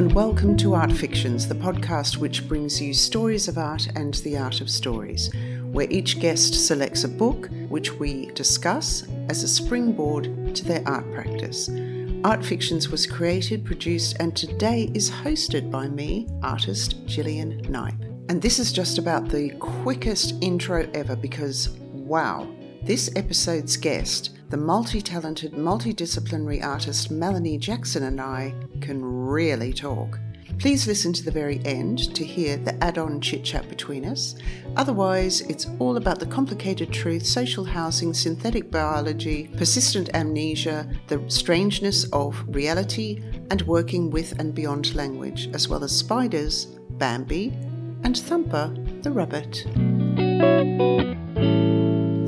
[0.00, 4.34] and welcome to Art Fictions, the podcast which brings you stories of art and the
[4.38, 5.30] art of stories,
[5.72, 11.04] where each guest selects a book which we discuss as a springboard to their art
[11.12, 11.68] practice.
[12.24, 18.02] Art Fictions was created, produced, and today is hosted by me, artist Jillian Knipe.
[18.30, 22.48] And this is just about the quickest intro ever because, wow,
[22.84, 30.18] this episode's guest the multi talented, multidisciplinary artist Melanie Jackson and I can really talk.
[30.58, 34.34] Please listen to the very end to hear the add on chit chat between us.
[34.76, 42.04] Otherwise, it's all about the complicated truth, social housing, synthetic biology, persistent amnesia, the strangeness
[42.12, 46.66] of reality, and working with and beyond language, as well as spiders,
[46.98, 47.56] Bambi,
[48.02, 49.64] and Thumper the rabbit.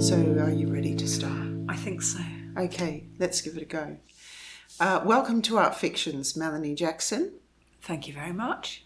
[0.00, 1.41] So, are you ready to start?
[1.82, 2.20] I think so.
[2.56, 3.96] Okay, let's give it a go.
[4.78, 7.32] Uh, welcome to Art Fictions, Melanie Jackson.
[7.80, 8.84] Thank you very much.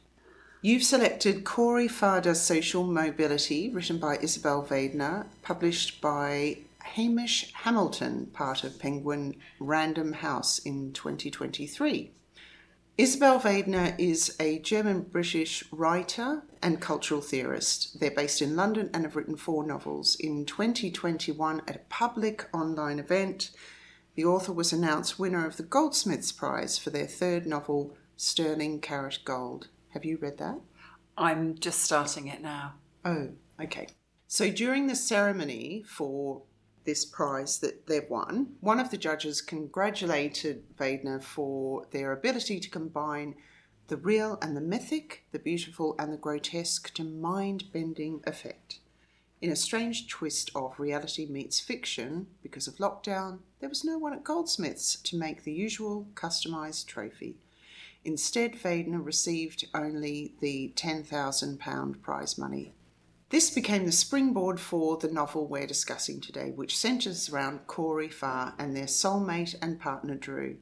[0.62, 8.64] You've selected Corey Fah's Social Mobility, written by Isabel Waidner, published by Hamish Hamilton, part
[8.64, 12.12] of Penguin Random House in 2023.
[12.96, 18.00] Isabel Waidner is a German British writer and cultural theorist.
[18.00, 20.16] They're based in London and have written four novels.
[20.16, 23.52] In 2021, at a public online event,
[24.16, 29.20] the author was announced winner of the Goldsmiths Prize for their third novel, Sterling Karat
[29.24, 29.68] Gold.
[29.90, 30.58] Have you read that?
[31.16, 32.74] I'm just starting it now.
[33.04, 33.28] Oh,
[33.62, 33.86] okay.
[34.26, 36.42] So during the ceremony for
[36.82, 38.54] this prize that they've won.
[38.58, 43.36] One of the judges congratulated Waidner for their ability to combine
[43.88, 48.80] the real and the mythic, the beautiful and the grotesque to mind bending effect.
[49.40, 54.12] In a strange twist of reality meets fiction, because of lockdown, there was no one
[54.12, 57.36] at Goldsmiths to make the usual customised trophy.
[58.04, 62.72] Instead, Waidner received only the £10,000 prize money
[63.28, 68.52] this became the springboard for the novel we're discussing today, which centres around Corey Fah
[68.56, 70.58] and their soulmate and partner Drew.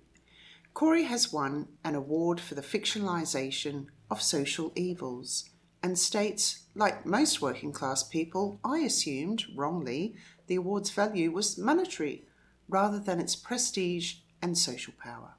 [0.74, 5.48] Corey has won an award for the fictionalisation of social evils
[5.84, 10.16] and states, like most working class people, I assumed, wrongly,
[10.48, 12.24] the award's value was monetary
[12.68, 15.34] rather than its prestige and social power.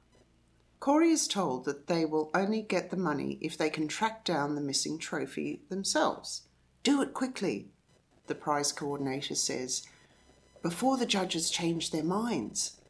[0.80, 4.54] Corey is told that they will only get the money if they can track down
[4.54, 6.42] the missing trophy themselves.
[6.82, 7.68] Do it quickly,
[8.26, 9.86] the prize coordinator says,
[10.62, 12.80] before the judges change their minds.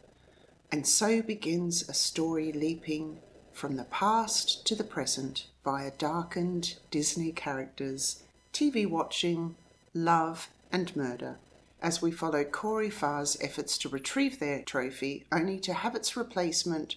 [0.77, 3.21] And so begins a story leaping
[3.55, 8.23] from the past to the present via darkened Disney characters,
[8.53, 9.57] TV watching,
[9.95, 11.39] love, and murder,
[11.81, 16.97] as we follow Corey Fah's efforts to retrieve their trophy, only to have its replacement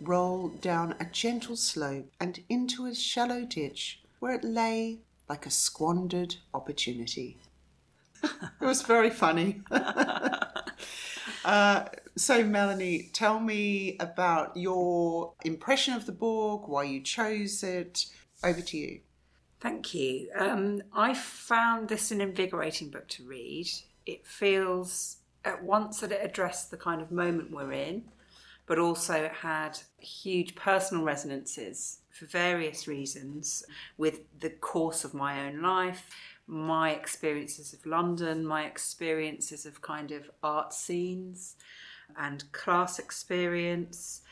[0.00, 4.98] roll down a gentle slope and into a shallow ditch where it lay
[5.28, 7.36] like a squandered opportunity.
[8.24, 9.62] it was very funny.
[11.44, 11.84] uh,
[12.16, 18.06] so, Melanie, tell me about your impression of the book, why you chose it.
[18.42, 19.00] Over to you.
[19.60, 20.28] Thank you.
[20.36, 23.66] Um, I found this an invigorating book to read.
[24.04, 28.04] It feels at once that it addressed the kind of moment we're in,
[28.66, 33.64] but also it had huge personal resonances for various reasons
[33.96, 36.10] with the course of my own life,
[36.46, 41.56] my experiences of London, my experiences of kind of art scenes
[42.18, 44.22] and class experience.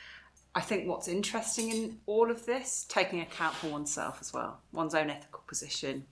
[0.54, 4.94] I think what's interesting in all of this, taking account for oneself as well, one's
[4.94, 6.04] own ethical position.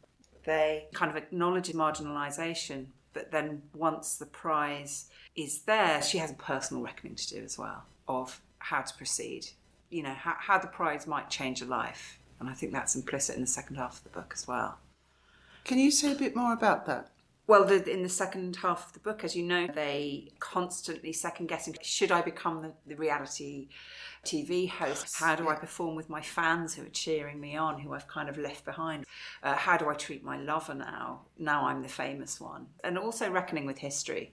[0.44, 6.34] They kind of acknowledge marginalisation, but then once the prize is there, she has a
[6.34, 9.48] personal reckoning to do as well of how to proceed
[9.91, 12.19] you know, how, how the prize might change a life.
[12.38, 14.78] And I think that's implicit in the second half of the book as well.
[15.64, 17.11] Can you say a bit more about that?
[17.50, 21.49] Well, the, in the second half of the book, as you know, they constantly second
[21.49, 23.67] guessing should I become the, the reality
[24.25, 25.17] TV host?
[25.19, 25.49] How do.
[25.49, 28.64] I perform with my fans who are cheering me on, who I've kind of left
[28.64, 29.05] behind?
[29.43, 31.23] Uh, how do I treat my lover now?
[31.41, 32.69] Now I'm the famous one.
[32.85, 34.32] And also reckoning with history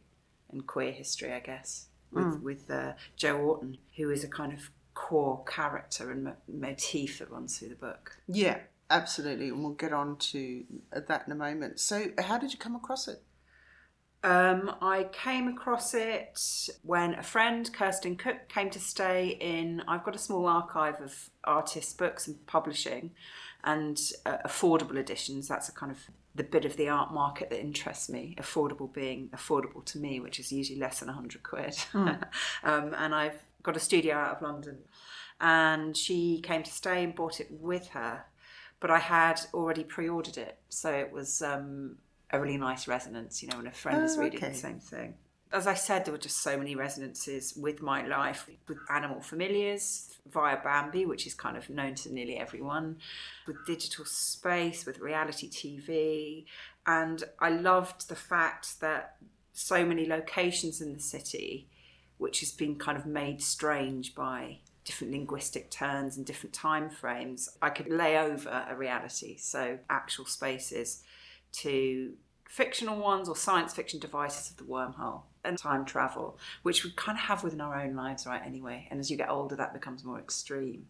[0.52, 2.44] and queer history, I guess, with, mm.
[2.44, 7.32] with uh, Joe Orton, who is a kind of core character and mo- motif that
[7.32, 8.16] runs through the book.
[8.28, 9.50] Yeah, absolutely.
[9.50, 11.80] And we'll get on to that in a moment.
[11.80, 13.24] So, how did you come across it?
[14.24, 16.40] Um, I came across it
[16.82, 19.84] when a friend, Kirsten Cooke, came to stay in.
[19.88, 23.12] I've got a small archive of artists' books and publishing
[23.64, 25.48] and uh, affordable editions.
[25.48, 26.00] That's a kind of
[26.34, 28.36] the bit of the art market that interests me.
[28.40, 31.74] Affordable being affordable to me, which is usually less than 100 quid.
[31.94, 32.24] Mm.
[32.64, 34.80] um, and I've got a studio out of London.
[35.40, 38.26] and she came to stay and bought it with her.
[38.80, 41.98] But I had already pre-ordered it, so it was um,
[42.32, 43.42] a really nice resonance.
[43.42, 44.50] You know, when a friend is Oh, reading okay.
[44.50, 45.16] the same thing.
[45.52, 50.20] As I said, there were just so many resonances with my life, with animal familiars
[50.30, 52.98] via Bambi, which is kind of known to nearly everyone,
[53.48, 56.46] with digital space, with reality TV.
[56.86, 59.16] And I loved the fact that
[59.54, 61.68] so many locations in the city,
[62.18, 67.50] which has been kind of made strange by different linguistic turns and different time frames,
[67.62, 69.36] I could lay over a reality.
[69.38, 71.04] So actual spaces
[71.64, 72.14] to
[72.48, 77.18] fictional ones or science fiction devices of the wormhole and time travel, which we kind
[77.18, 78.42] of have within our own lives, right?
[78.46, 80.88] Anyway, and as you get older, that becomes more extreme.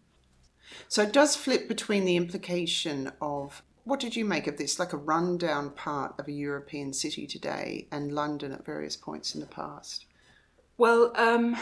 [0.88, 4.94] So it does flip between the implication of what did you make of this, like
[4.94, 9.48] a rundown part of a European city today and London at various points in the
[9.48, 10.06] past?
[10.80, 11.58] Well, um,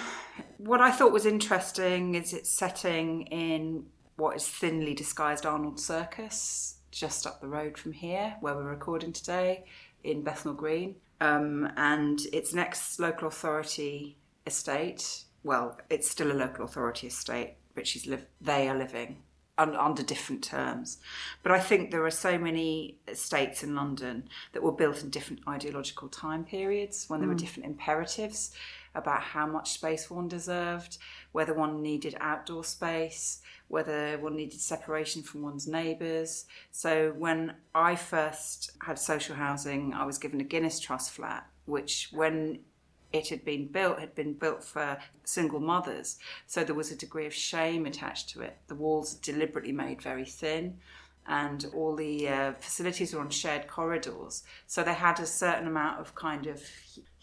[0.57, 3.85] what I thought was interesting is its setting in
[4.17, 9.13] what is thinly disguised Arnold Circus, just up the road from here, where we're recording
[9.13, 9.63] today,
[10.03, 10.95] in Bethnal Green.
[11.21, 17.87] Um, and its next local authority estate, well, it's still a local authority estate, but
[17.87, 19.23] she's live, they are living
[19.57, 20.97] un, under different terms.
[21.41, 25.41] But I think there are so many estates in London that were built in different
[25.47, 28.51] ideological time periods when there were different imperatives
[28.95, 30.97] about how much space one deserved,
[31.31, 36.45] whether one needed outdoor space, whether one needed separation from one's neighbours.
[36.71, 42.09] So when I first had social housing, I was given a Guinness Trust flat, which
[42.11, 42.59] when
[43.11, 46.17] it had been built had been built for single mothers.
[46.47, 48.57] So there was a degree of shame attached to it.
[48.67, 50.79] The walls deliberately made very thin
[51.27, 54.43] and all the uh, facilities were on shared corridors.
[54.67, 56.61] So they had a certain amount of kind of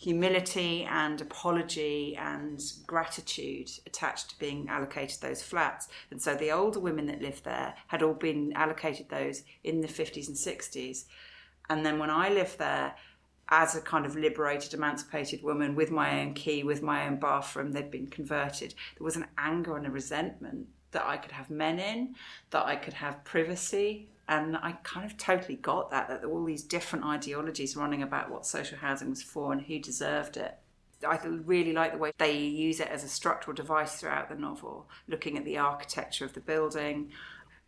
[0.03, 6.81] humility and apology and gratitude attached to being allocated those flats and so the older
[6.81, 11.05] women that lived there had all been allocated those in the 50s and 60s
[11.71, 12.95] and then when i lived there
[13.53, 17.73] as a kind of liberated, emancipated woman with my own key, with my own bathroom,
[17.73, 18.75] they'd been converted.
[18.97, 22.15] There was an anger and a resentment that I could have men in,
[22.51, 24.09] that I could have privacy.
[24.29, 28.03] And I kind of totally got that, that there were all these different ideologies running
[28.03, 30.57] about what social housing was for and who deserved it.
[31.07, 34.89] I really like the way they use it as a structural device throughout the novel,
[35.09, 37.11] looking at the architecture of the building,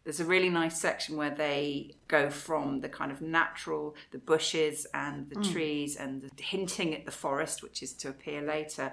[0.05, 4.87] there's a really nice section where they go from the kind of natural, the bushes
[4.93, 5.53] and the mm.
[5.53, 8.93] trees and the hinting at the forest, which is to appear later,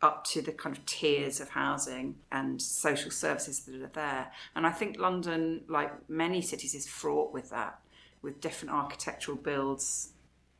[0.00, 4.32] up to the kind of tiers of housing and social services that are there.
[4.54, 7.80] And I think London, like many cities, is fraught with that,
[8.22, 10.10] with different architectural builds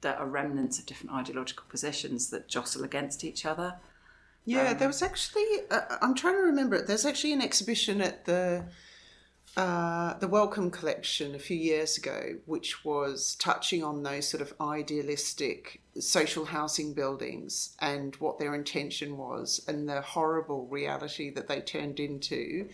[0.01, 3.75] that are remnants of different ideological positions that jostle against each other.
[4.45, 8.25] Yeah, there was actually, uh, I'm trying to remember it, there's actually an exhibition at
[8.25, 8.65] the
[9.57, 14.55] uh, the Wellcome Collection a few years ago, which was touching on those sort of
[14.61, 21.61] idealistic social housing buildings and what their intention was and the horrible reality that they
[21.61, 22.69] turned into.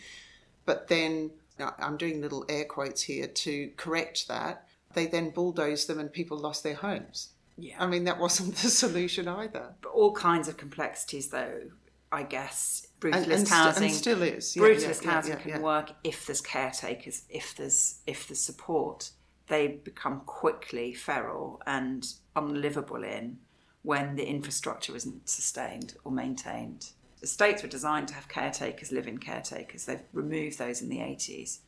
[0.66, 5.98] But then, I'm doing little air quotes here to correct that, they then bulldozed them
[5.98, 7.30] and people lost their homes.
[7.56, 7.76] Yeah.
[7.78, 9.74] I mean, that wasn't the solution either.
[9.80, 11.70] But all kinds of complexities, though,
[12.10, 12.86] I guess.
[13.04, 13.84] Brutalist And, and, st- housing.
[13.84, 14.56] and still is.
[14.56, 19.10] Yeah, brutalist yeah, housing can work if there's caretakers, if there's if there's support.
[19.48, 23.38] They become quickly feral and unlivable in
[23.82, 26.88] when the infrastructure isn't sustained or maintained.
[27.20, 29.84] The states were designed to have caretakers, live-in caretakers.
[29.84, 31.58] They've removed those in the 80s.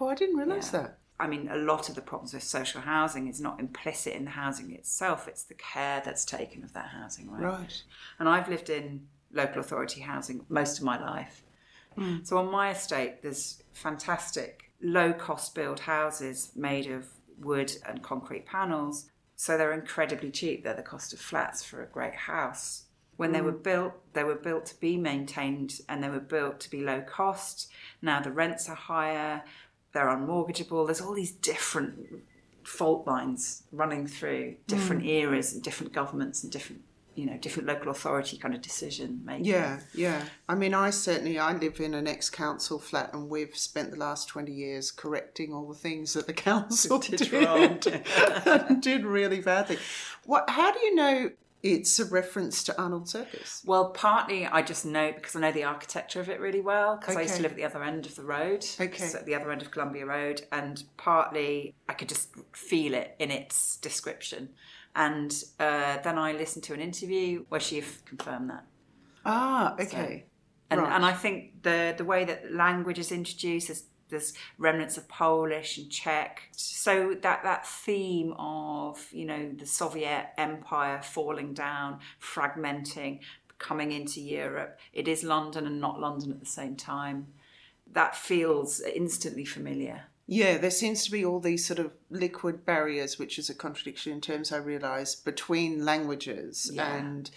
[0.00, 0.96] Oh, I didn't realise that.
[1.20, 4.30] I mean, a lot of the problems with social housing is not implicit in the
[4.30, 7.42] housing itself, it's the care that's taken of that housing, right?
[7.42, 7.82] Right.
[8.18, 11.44] And I've lived in local authority housing most of my life.
[11.96, 12.26] Mm.
[12.26, 17.06] So on my estate, there's fantastic low cost build houses made of
[17.38, 19.10] wood and concrete panels.
[19.36, 20.64] So they're incredibly cheap.
[20.64, 22.84] They're the cost of flats for a great house.
[23.16, 23.44] When they mm.
[23.44, 27.00] were built, they were built to be maintained and they were built to be low
[27.00, 27.70] cost.
[28.02, 29.42] Now the rents are higher,
[29.92, 30.86] they're unmortgageable.
[30.86, 32.22] There's all these different
[32.62, 35.08] fault lines running through different mm.
[35.08, 36.82] eras and different governments and different
[37.16, 40.22] you know different local authority kind of decision making Yeah, yeah.
[40.48, 44.28] I mean, I certainly I live in an ex-council flat, and we've spent the last
[44.28, 48.80] twenty years correcting all the things that the council Did did, wrong.
[48.80, 49.78] did really badly.
[50.24, 50.48] What?
[50.50, 51.30] How do you know
[51.62, 53.62] it's a reference to Arnold Circus?
[53.66, 57.16] well partly i just know because i know the architecture of it really well because
[57.16, 59.02] i used to live at the other end of the road Okay.
[59.02, 63.16] so at the other end of columbia road and partly i could just feel it
[63.18, 64.50] in its description
[64.96, 68.64] and uh, then i listened to an interview where she confirmed that
[69.28, 70.26] Ah, okay.
[70.70, 70.92] And, Right.
[70.92, 75.78] and I think the the way that language is introduced, there's, there's remnants of Polish
[75.78, 76.42] and Czech.
[76.52, 83.20] So that that theme of you know the Soviet Empire falling down, fragmenting,
[83.58, 84.78] coming into Europe.
[84.92, 87.26] It is London and not London at the same time.
[87.92, 90.04] That feels instantly familiar.
[90.28, 94.12] Yeah, there seems to be all these sort of liquid barriers, which is a contradiction
[94.12, 96.96] in terms I realise between languages, Yeah.
[96.96, 97.30] and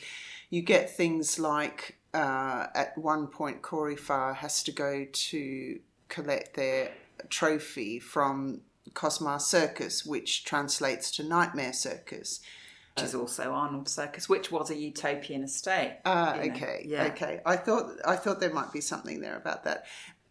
[0.49, 6.55] you get things like uh, at one point Corey Fah has to go to collect
[6.55, 6.91] their
[7.29, 8.61] trophy from
[8.93, 12.39] Cosmar Circus, which translates to Nightmare Circus.
[12.95, 15.99] Which is also Arnold Circus, which was a utopian estate.
[16.03, 16.51] Ah, know.
[16.51, 17.05] okay, Yeah.
[17.05, 17.39] okay.
[17.45, 19.85] I thought I thought there might be something there about that.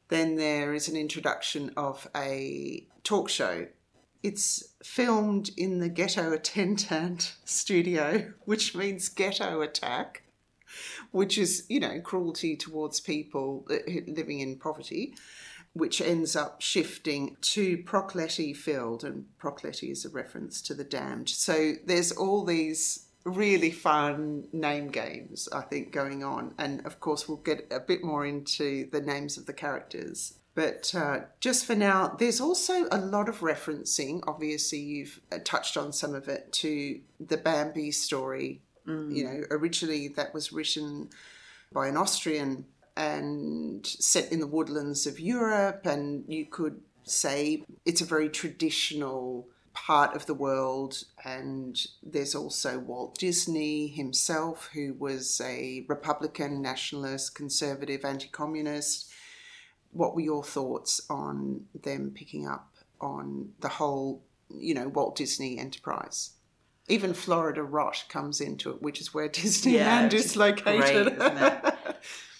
[0.09, 3.67] Then there is an introduction of a talk show.
[4.23, 10.23] It's filmed in the Ghetto Attendant studio, which means ghetto attack,
[11.13, 13.67] which is you know cruelty towards people
[14.07, 15.15] living in poverty.
[15.75, 21.29] Which ends up shifting to Procletti Field, and Procletti is a reference to the damned.
[21.29, 26.55] So there's all these really fun name games, I think, going on.
[26.59, 30.35] And of course, we'll get a bit more into the names of the characters.
[30.55, 34.23] But uh, just for now, there's also a lot of referencing.
[34.27, 38.63] Obviously, you've uh, touched on some of it to the Bambi story.
[39.11, 41.11] You know, originally that was written
[41.73, 42.65] by an Austrian
[42.97, 49.47] and set in the woodlands of Europe, and you could say it's a very traditional
[49.87, 51.03] part of the world.
[51.25, 59.11] And there's also Walt Disney himself, who was a Republican, nationalist, conservative, anti communist.
[59.93, 65.59] What were your thoughts on them picking up on the whole, you know, Walt Disney
[65.59, 66.31] enterprise?
[66.89, 71.17] Even Florida Rot comes into it, which is where Disneyland Yeah, is located.
[71.17, 71.75] great, it?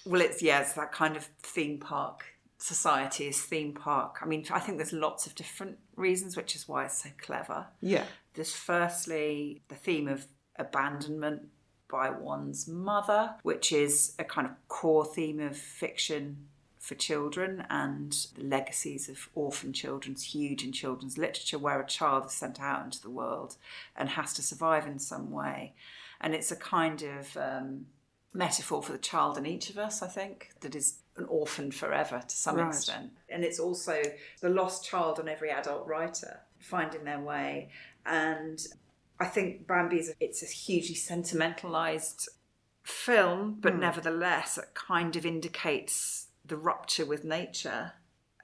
[0.07, 2.25] Well, it's yeah, it's that kind of theme park
[2.59, 4.19] society is theme park.
[4.21, 7.67] I mean, I think there's lots of different reasons, which is why it's so clever.
[7.81, 11.49] yeah, There's firstly the theme of abandonment
[11.91, 16.49] by one's mother, which is a kind of core theme of fiction
[16.79, 22.25] for children and the legacies of orphan children's huge in children's literature where a child
[22.27, 23.57] is sent out into the world
[23.95, 25.75] and has to survive in some way
[26.21, 27.85] and it's a kind of um,
[28.33, 32.23] metaphor for the child in each of us i think that is an orphan forever
[32.27, 32.69] to some Right.
[32.69, 34.03] extent and it's also
[34.41, 37.69] the lost child on every adult writer finding their way
[38.07, 38.67] and
[39.21, 42.29] i think bambi's it's a hugely sentimentalized
[42.89, 43.81] film, but hmm.
[43.81, 47.93] nevertheless, it kind of indicates the rupture with nature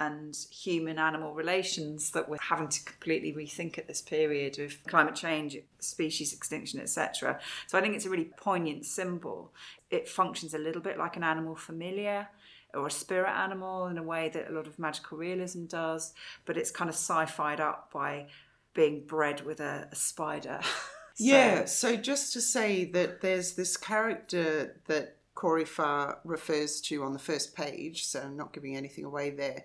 [0.00, 5.14] and human animal relations that we're having to completely rethink at this period of climate
[5.14, 7.38] change, species extinction, etc.
[7.68, 9.52] So I think it's a really poignant symbol.
[9.90, 12.28] It functions a little bit like an animal familiar
[12.74, 16.12] or a spirit animal in a way that a lot of magical realism does,
[16.44, 18.26] but it's kind of sci-fied up by
[18.74, 20.60] being bred with a, a spider.
[21.16, 27.04] So- Yeah, so just to say that there's this character that Corey Fah refers to
[27.04, 29.62] on the first page, so I'm not giving anything away there,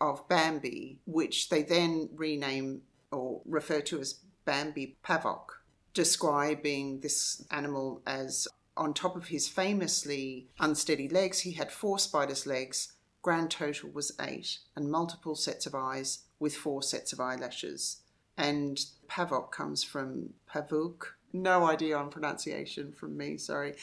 [0.00, 5.60] of Bambi, which they then rename or refer to as Bambi Pavok,
[5.94, 8.48] describing this animal as
[8.80, 12.94] on top of his famously unsteady legs, he had four spiders' legs.
[13.22, 17.98] Grand total was eight, and multiple sets of eyes with four sets of eyelashes
[18.40, 21.14] and Pavok comes from Pavuk.
[21.32, 23.74] No idea on pronunciation from me, sorry,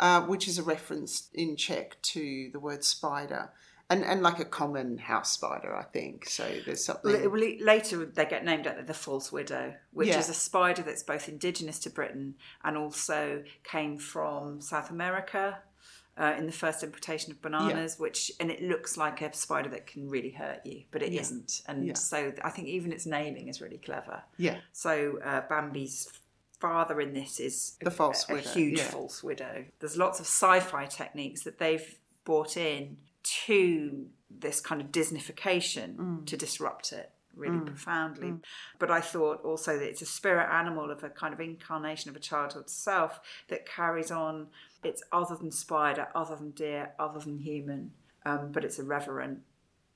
[0.00, 3.50] uh, which is a reference in Czech to the word spider.
[3.94, 6.28] And, and like a common house spider, I think.
[6.28, 7.12] So there's something.
[7.60, 10.18] Later, they get named after the false widow, which Yeah.
[10.18, 12.34] is a spider that's both indigenous to Britain
[12.64, 15.58] and also came from South America
[16.16, 17.98] uh, in the first importation of bananas.
[17.98, 21.22] Which and it looks like a spider that can really hurt you, but it Yeah.
[21.22, 21.94] not And Yeah.
[21.94, 24.22] so I think even its naming is really clever.
[24.36, 26.08] Yeah, So uh, Bambi's
[26.58, 28.84] father in this is The false a, a widow, huge yeah.
[28.90, 29.66] false widow.
[29.80, 32.96] There's lots of sci-fi techniques that they've brought in
[33.46, 36.26] to this kind of Disneyfication Mm.
[36.26, 38.34] to disrupt it really profoundly.
[38.78, 42.16] But I thought also that it's a spirit animal of a kind of incarnation of
[42.16, 44.48] a childhood self that carries on.
[44.84, 47.92] It's other than spider, other than deer, other than human,
[48.24, 49.42] um, but it's irreverent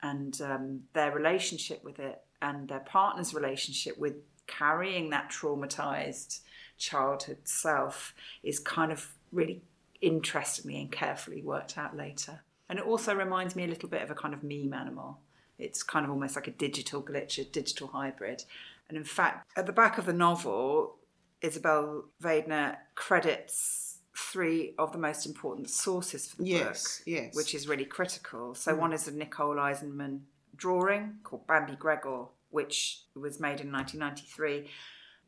[0.03, 4.15] and um, their relationship with it and their partner's relationship with
[4.47, 6.41] carrying that traumatized
[6.77, 9.63] childhood self is kind of really
[10.01, 12.43] interestingly and carefully worked out later.
[12.69, 15.21] And it also reminds me a little bit of a kind of meme animal.
[15.59, 18.45] It's kind of almost like a digital glitch, a digital hybrid.
[18.89, 20.97] And in fact, at the back of the novel,
[21.41, 27.37] Isabel Waidner credits three of the most important sources for the Yes, book, yes.
[27.37, 28.55] which is really critical.
[28.55, 28.81] So hmm.
[28.81, 30.21] one is a Nicole Eisenman
[30.57, 34.69] drawing called Bambi Gregor, which was made in 1993,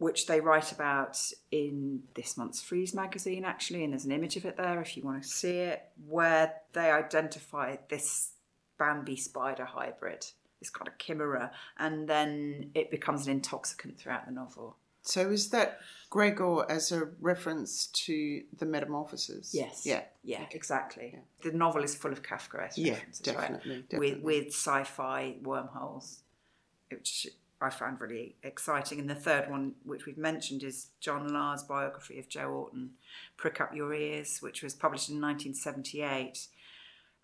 [0.00, 1.21] which they write about
[1.52, 5.02] in this month's Frieze magazine, actually, and there's an image of it there if you
[5.02, 8.30] want to see it, where they identify this
[8.78, 10.25] Bambi spider hybrid,
[10.59, 14.78] this kind of chimera, and then it becomes an intoxicant throughout the novel.
[15.02, 19.54] So is that Gregor as a reference to the Metamorphoses?
[19.54, 19.83] Yes.
[19.85, 20.04] Yeah.
[20.25, 21.19] Yeah, exactly.
[21.42, 23.88] The novel is full of Kafkaesque Yeah, references, definitely, right?
[23.90, 24.14] definitely.
[24.14, 26.21] With with sci-fi wormholes,
[26.90, 27.28] which
[27.61, 28.99] I found really exciting.
[28.99, 32.97] And the third one, which we've mentioned, is John Lahr's biography of Joe Orton,
[33.37, 36.49] "Prick Up Your Ears," which was published in 1978,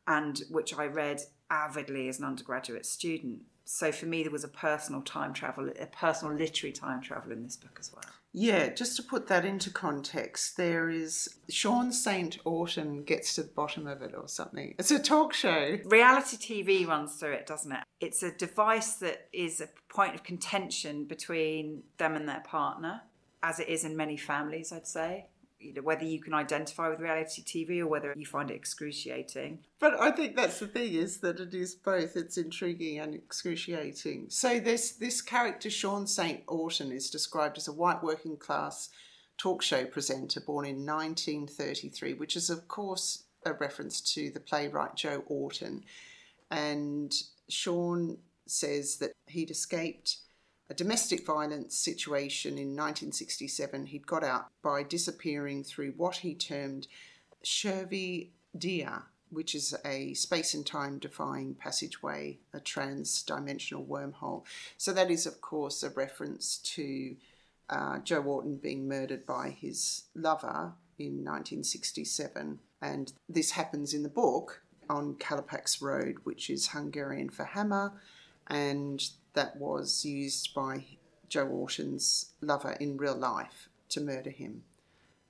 [0.07, 3.43] and which I read avidly as an undergraduate student.
[3.69, 7.43] So for me, there was a personal time travel, a personal literary time travel in
[7.43, 8.05] this book as well.
[8.33, 12.39] Yeah, just to put that into context, there is Sean St.
[12.45, 14.75] Orton gets to the bottom of it or something.
[14.79, 15.79] It's a talk show.
[15.87, 17.83] reality TV runs through it, doesn't it?
[17.99, 23.01] It's a device that is a point of contention between them and their partner,
[23.43, 25.27] as it is in many families, I'd say.
[25.59, 29.61] You know, whether you can identify with reality TV or whether you find it excruciating.
[29.79, 32.17] But I think that's the thing is that it is both.
[32.17, 34.27] It's intriguing and excruciating.
[34.29, 36.43] So this this character Sean St.
[36.47, 38.91] Orton is described as a white working class
[39.39, 44.97] talk show presenter born in 1933, which is of course a reference to the playwright
[44.97, 45.85] Joe Orton.
[46.51, 47.15] And
[47.49, 50.19] Sean says that he'd escaped
[50.69, 53.87] a domestic violence situation in 1967.
[53.87, 56.89] He'd got out by disappearing through what he termed
[57.45, 64.45] Shervy Dia, which is a space and time defying passageway, a trans dimensional wormhole.
[64.77, 67.17] So, that is, of course, a reference to
[67.69, 72.59] uh, Joe Orton being murdered by his lover in 1967.
[72.83, 77.93] And this happens in the book on Kalapax Road, which is Hungarian for hammer,
[78.47, 79.03] and
[79.37, 80.85] that was used by
[81.29, 84.63] Joe Orton's lover in real life to murder him.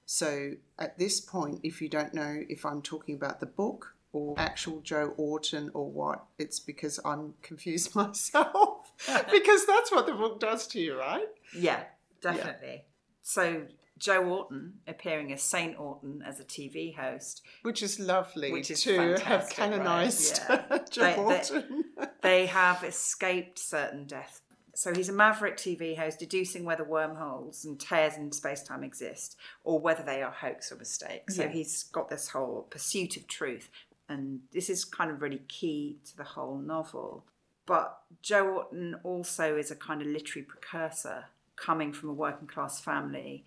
[0.06, 4.34] So at this point, if you don't know if I'm talking about the book or
[4.38, 8.92] actual Joe Orton or what, it's because I'm confused myself.
[9.30, 11.28] because that's what the book does to you, right?
[11.54, 11.82] Yeah,
[12.22, 12.84] definitely.
[13.22, 13.66] So
[13.98, 18.82] Joe Orton appearing as Saint Orton as a TV host Which is lovely Which is
[18.82, 20.66] to have fantastic, right?
[20.70, 20.76] Yeah.
[20.76, 21.84] Uh, Joe They- they- Orton.
[22.22, 24.40] they have escaped certain death.
[24.74, 29.36] So he's a maverick TV host, deducing whether wormholes and tears in space time exist
[29.64, 31.30] or whether they are hoax or mistake.
[31.30, 31.48] So Yeah.
[31.48, 33.70] he's got this whole pursuit of truth.
[34.08, 37.24] And this is kind of really key to the whole novel.
[37.64, 41.24] But Joe Orton also is a kind of literary precursor,
[41.56, 43.44] coming from a working class family,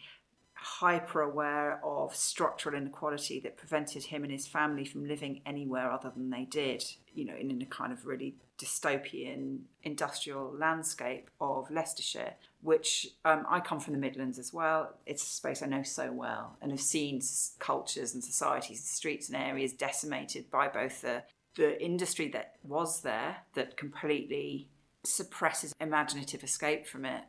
[0.62, 6.12] hyper aware of structural inequality that prevented him and his family from living anywhere other
[6.16, 11.72] than they did, you know, in, in a kind of really dystopian industrial landscape of
[11.72, 14.96] Leicestershire, which um, I come from the Midlands as well.
[15.06, 17.22] It's a space I know so well and have seen
[17.60, 21.24] cultures and societies, streets and areas decimated by both the,
[21.56, 24.68] the industry that was there that completely
[25.04, 27.24] suppresses imaginative escape from it.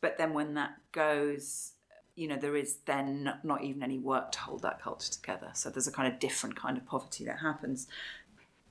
[0.00, 1.73] But then when that goes,
[2.14, 5.50] you know, there is then not- even any work to hold that culture together.
[5.54, 7.88] So there's a kind of different kind of poverty that happens.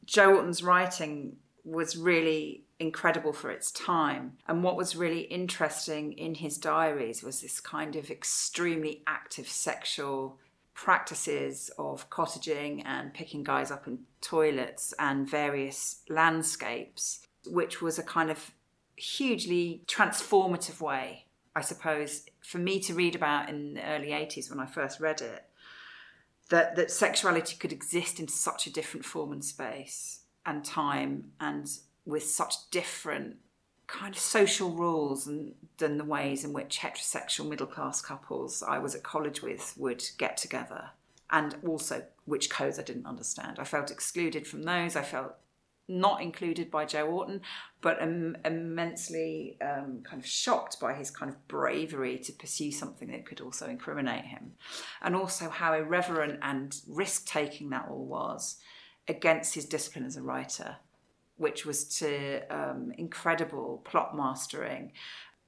[0.05, 4.37] Joe Orton's writing was really incredible for its time.
[4.47, 10.37] And what was really interesting in his diaries was this kind of extremely active sexual
[10.73, 18.03] practices of cottaging and picking guys up in toilets and various landscapes, which was a
[18.03, 18.51] kind of
[18.95, 24.59] hugely transformative way, I suppose, for me to read about in the early 80s when
[24.59, 25.45] I first read it
[26.49, 31.69] that that sexuality could exist in such a different form and space and time and
[32.05, 33.37] with such different
[33.87, 38.79] kind of social rules and than the ways in which heterosexual middle class couples I
[38.79, 40.91] was at college with would get together
[41.31, 43.57] and also which codes I didn't understand.
[43.59, 44.95] I felt excluded from those.
[44.95, 45.35] I felt
[45.87, 47.41] not included by Joe Orton,
[47.81, 53.09] but Im- immensely um, kind of shocked by his kind of bravery to pursue something
[53.11, 54.53] that could also incriminate him,
[55.01, 58.57] and also how irreverent and risk taking that all was
[59.07, 60.77] against his discipline as a writer,
[61.37, 64.93] which was to um, incredible plot mastering.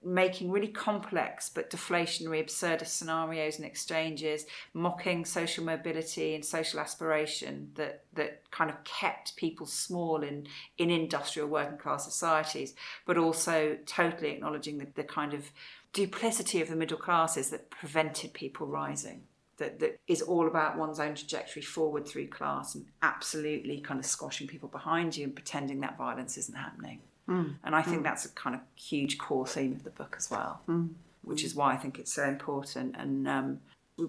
[0.05, 7.71] Making really complex but deflationary, absurdist scenarios and exchanges, mocking social mobility and social aspiration
[7.73, 12.75] that, that kind of kept people small in, in industrial working class societies,
[13.07, 15.49] but also totally acknowledging the, the kind of
[15.91, 19.23] duplicity of the middle classes that prevented people rising.
[19.57, 24.05] that, that is all about one's own trajectory forward through class and absolutely kind of
[24.05, 26.99] squashing people behind you and pretending that violence isn't happening.
[27.27, 27.55] Mm.
[27.63, 30.61] And I think that's a kind of huge core theme of the book as well,
[30.67, 30.89] Mm.
[31.23, 32.95] which is why I think it's so important.
[32.97, 33.59] And um,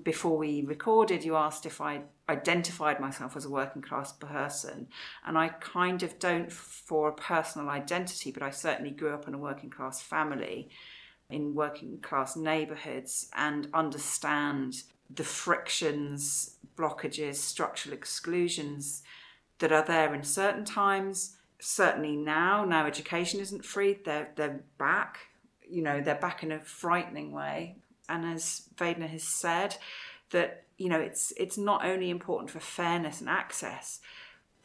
[0.03, 4.89] before we recorded, you asked if I identified myself as a working class person.
[5.25, 9.35] And I kind of don't for a personal identity, but I certainly grew up in
[9.35, 10.69] a working class family
[11.29, 19.03] in working class neighbourhoods and understand the frictions, blockages, structural exclusions
[19.59, 21.36] that are there in certain times.
[21.59, 25.19] Certainly now, now education isn't free, they're, they're back.
[25.69, 27.77] You know, they're back in a frightening way.
[28.09, 29.77] And as Waidner has said,
[30.31, 34.01] that, you know, it's it's not only important for fairness and access,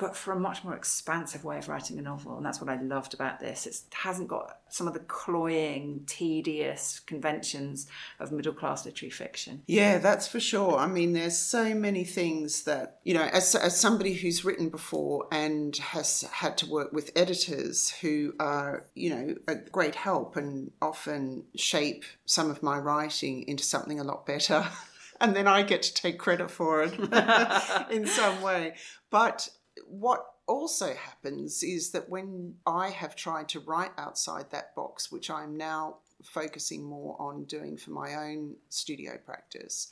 [0.02, 2.36] but for a much more expansive way of writing a novel.
[2.36, 3.68] And that's what I loved about this.
[3.68, 7.86] It hasn't got some of the cloying, tedious conventions
[8.20, 9.62] of middle class literary fiction.
[9.68, 10.76] Yeah, that's for sure.
[10.76, 15.28] I mean, there's so many things that, you know, as, as somebody who's written before
[15.32, 20.72] and has had to work with editors who are, you know, a great help and
[20.82, 24.68] often shape some of my writing into something a lot better.
[25.22, 26.94] and then I get to take credit for it
[27.92, 28.74] in some way.
[29.12, 29.50] But
[29.92, 35.30] what also happens is that when I have tried to write outside that box, which
[35.30, 39.90] I'm now focusing more on doing for my own studio practice,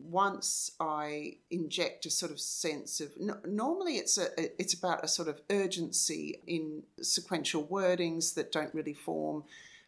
[0.00, 4.28] once I inject a sort of sense of no, normally it's a
[4.60, 9.44] it's about a sort of urgency in sequential wordings that don't really form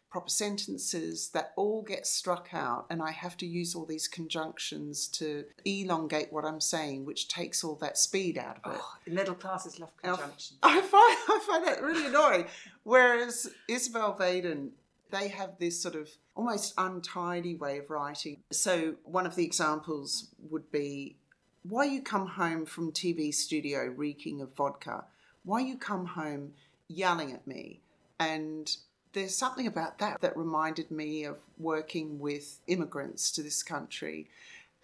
[0.09, 5.07] proper sentences that all get struck out and I have to use all these conjunctions
[5.09, 8.79] to elongate what I'm saying which takes all that speed out of it.
[8.81, 10.57] Oh, the middle classes love conjunction.
[10.63, 12.45] I find I find that really annoying.
[12.83, 14.69] Whereas Isabel Waidner,
[15.11, 18.37] they have this sort of almost untidy way of writing.
[18.51, 21.17] So one of the examples would be
[21.63, 25.05] why you come home from TV studio reeking of vodka,
[25.43, 26.53] why you come home
[26.87, 27.81] yelling at me.
[28.19, 28.75] And
[29.17, 34.27] there's something about that that reminded me of working with immigrants to this country.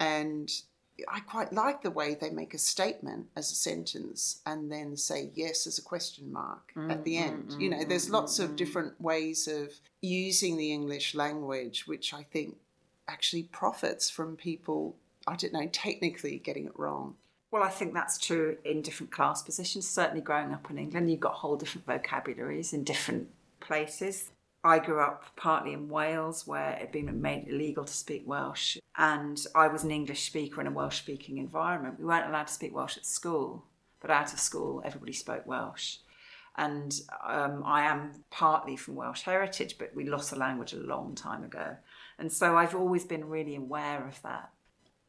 [0.00, 0.50] And
[1.08, 5.30] I quite like the way they make a statement as a sentence and then say
[5.34, 7.50] yes as a question mark at mm, the mm, end.
[7.50, 12.24] Mm, you know, there's lots of different ways of using the English language, which I
[12.24, 12.56] think
[13.06, 14.96] actually profits from people,
[15.28, 17.14] I don't know, technically getting it wrong.
[17.52, 19.86] Well, I think that's true in different class positions.
[19.86, 23.28] Certainly, growing up in England, you've got whole different vocabularies in different
[23.64, 24.30] places.
[24.62, 28.78] I grew up partly in Wales, where it had been made illegal to speak Welsh,
[28.96, 31.98] and I was an English speaker in a Welsh speaking environment.
[31.98, 33.66] We weren't allowed to speak Welsh at school,
[34.00, 35.96] but out of school, everybody spoke Welsh.
[36.56, 41.14] And um, I am partly from Welsh heritage, but we lost the language a long
[41.14, 41.76] time ago.
[42.18, 44.50] And so I've always been really aware of that.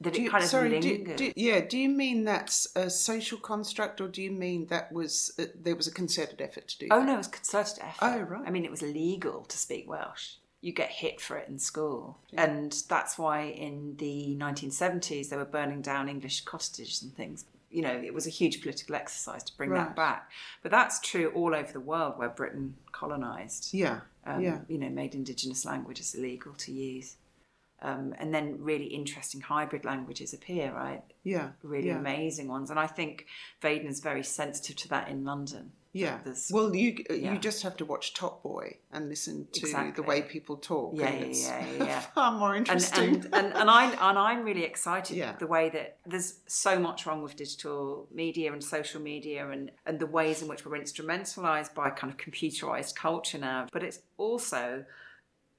[0.02, 3.38] That Do you, kind of sorry, do, do, yeah, do you mean that's a social
[3.38, 6.88] construct or do you mean that was uh, there was a concerted effort to do
[6.92, 7.06] Oh that?
[7.06, 7.98] no, it was concerted effort.
[8.02, 8.44] Oh, right.
[8.46, 10.34] I mean, it was illegal to speak Welsh.
[10.60, 15.46] You get hit for it in school, and that's why in the 1970s they were
[15.46, 17.46] burning down English cottages and things.
[17.70, 19.86] You know, it was a huge political exercise to bring Right.
[19.86, 20.30] that back.
[20.62, 23.74] But that's true all over the world where Britain colonised.
[23.74, 24.60] Yeah, Um, yeah.
[24.68, 27.16] You know, made Indigenous languages illegal to use.
[27.82, 31.04] Um, and then really interesting hybrid languages appear, right?
[31.24, 31.98] Yeah, Really yeah.
[32.00, 32.70] amazing ones.
[32.70, 33.28] And I think
[33.62, 35.72] Waidner is very sensitive to that in London.
[35.96, 36.20] Yeah.
[36.52, 37.32] Well, you yeah.
[37.32, 40.92] you just have to watch Top Boy and listen to the way people talk.
[40.98, 42.00] Yeah, and yeah, it's yeah, yeah, yeah.
[42.02, 43.16] far more and interesting.
[43.16, 45.38] and, and, and I and I'm really excited Yeah.
[45.40, 49.98] the way that there's so much wrong with digital media and social media and and
[49.98, 53.68] the ways in which we're instrumentalized by kind of computerized culture now.
[53.72, 54.84] But it's also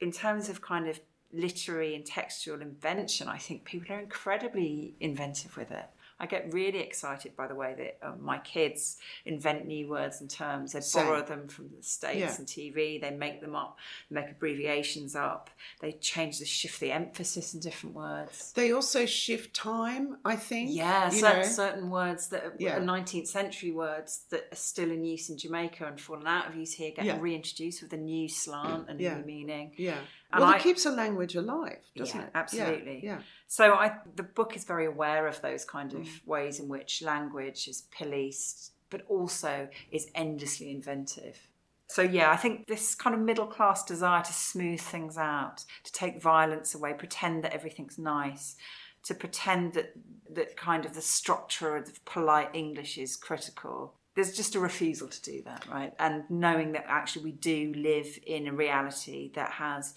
[0.00, 1.00] in terms of kind of
[1.32, 5.86] literary and textual invention, I think people are incredibly inventive with it.
[6.18, 10.30] I get really excited by the way that um, my kids invent new words and
[10.30, 10.72] terms.
[10.72, 11.04] They Same.
[11.06, 12.36] borrow them from the States Yeah.
[12.38, 15.50] and TV, they make them up, make abbreviations up,
[15.80, 18.52] they change the shift the emphasis in different words.
[18.54, 20.16] they also shift time.
[20.24, 20.70] I think.
[20.72, 22.78] Yeah, certain, certain words that are, Yeah.
[22.78, 26.72] 19th century words that are still in use in Jamaica and fallen out of use
[26.72, 27.18] here get Yeah.
[27.20, 29.18] reintroduced with a new slant and Yeah.
[29.18, 29.72] new meaning.
[29.76, 29.98] Yeah.
[30.32, 32.30] And well, I- it keeps a language alive, doesn't Yeah, it?
[32.34, 33.00] absolutely.
[33.04, 33.22] Yeah.
[33.48, 36.26] So I, the book is very aware of those kind of Mm.
[36.26, 41.48] ways in which language is policed, but also is endlessly inventive.
[41.88, 45.92] So yeah, I think this kind of middle class desire to smooth things out, to
[45.92, 48.56] take violence away, pretend that everything's nice,
[49.04, 49.92] to pretend that
[50.28, 53.94] that kind of the structure of polite English is critical.
[54.16, 55.92] There's just a refusal to do that, right?
[56.00, 59.94] And knowing that actually we do live in a reality that has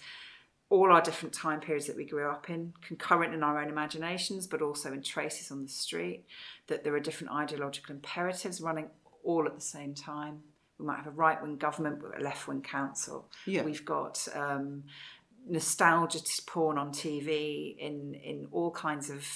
[0.70, 4.46] all our different time periods that we grew up in, concurrent in our own imaginations,
[4.46, 6.24] but also in traces on the street,
[6.68, 8.88] that there are different ideological imperatives running
[9.24, 10.38] all at the same time.
[10.78, 13.28] We might have a right wing government, but a left wing council.
[13.46, 13.62] Yeah.
[13.62, 14.84] We've got um,
[15.46, 19.26] nostalgia porn on TV in, in all kinds of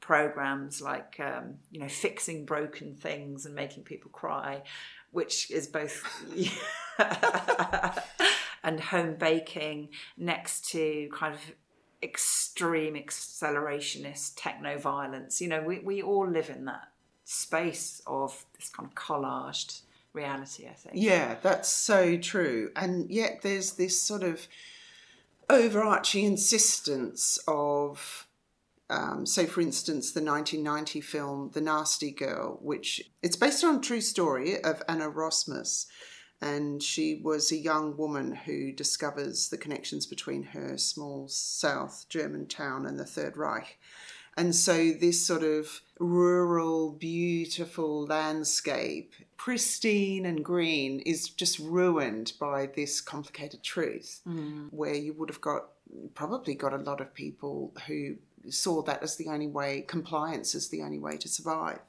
[0.00, 4.62] programs like um, you know fixing broken things and making people cry
[5.12, 6.02] which is both
[8.62, 11.40] and home baking next to kind of
[12.02, 15.40] extreme accelerationist techno violence.
[15.40, 16.88] You know, we, we all live in that
[17.24, 20.96] space of this kind of collaged reality, I think.
[20.96, 22.70] Yeah, that's so true.
[22.74, 24.48] And yet there's this sort of
[25.48, 28.26] overarching insistence of
[28.88, 33.80] um, so for instance the 1990 film the nasty girl which it's based on a
[33.80, 35.86] true story of anna rosmus
[36.42, 42.46] and she was a young woman who discovers the connections between her small South German
[42.46, 43.78] town and the Third Reich.
[44.36, 52.66] And so, this sort of rural, beautiful landscape, pristine and green, is just ruined by
[52.66, 54.68] this complicated truth, mm.
[54.70, 55.66] where you would have got
[56.14, 58.16] probably got a lot of people who
[58.48, 61.80] saw that as the only way, compliance is the only way to survive.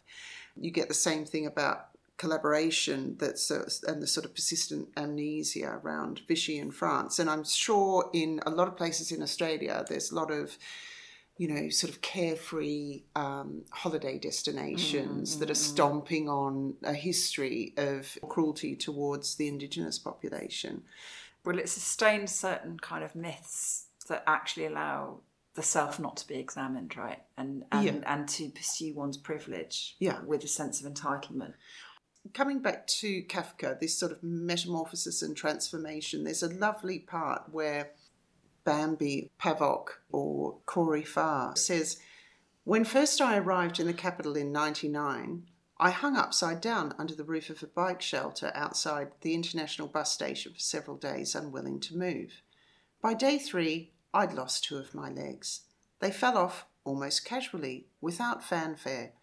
[0.59, 1.90] You get the same thing about
[2.21, 7.17] collaboration that's uh, and the sort of persistent amnesia around Vichy in France.
[7.17, 10.57] And I'm sure in a lot of places in Australia, there's a lot of
[11.37, 15.71] you know, sort of carefree um, holiday destinations mm, that are mm, mm.
[15.73, 20.83] stomping on a history of cruelty towards the indigenous population.
[21.43, 25.21] Well, it sustains certain kind of myths that actually allow
[25.55, 27.23] the self not to be examined, right?
[27.37, 28.13] And and, yeah.
[28.13, 30.19] and to pursue one's privilege yeah.
[30.21, 31.53] with a sense of entitlement
[32.33, 37.91] coming back to Kafka, this sort of metamorphosis and transformation, there's a lovely part where
[38.63, 41.97] Bambi Pavok or Corey Fah says,
[42.63, 45.43] When first I arrived in the capital in 99,
[45.77, 50.11] I hung upside down under the roof of a bike shelter outside the international bus
[50.11, 52.43] station for several days, unwilling to move.
[53.01, 55.61] By day three, I'd lost two of my legs.
[55.99, 59.13] They fell off almost casually, without fanfare.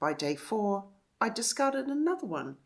[0.00, 0.84] By day four,
[1.20, 2.56] I discarded another one.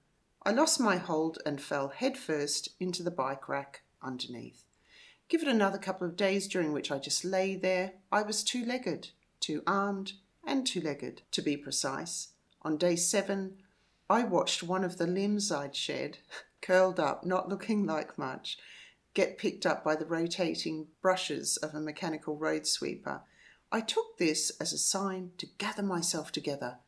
[0.44, 4.64] I lost my hold and fell headfirst into the bike rack underneath.
[5.28, 7.92] Give it another couple of days during which I just lay there.
[8.11, 12.28] I was two legged, two armed, and two legged, to be precise.
[12.62, 13.58] On day seven,
[14.08, 16.18] I watched one of the limbs I'd shed,
[16.62, 18.56] curled up, not looking like much,
[19.12, 23.20] get picked up by the rotating brushes of a mechanical road sweeper.
[23.70, 26.78] I took this as a sign to gather myself together,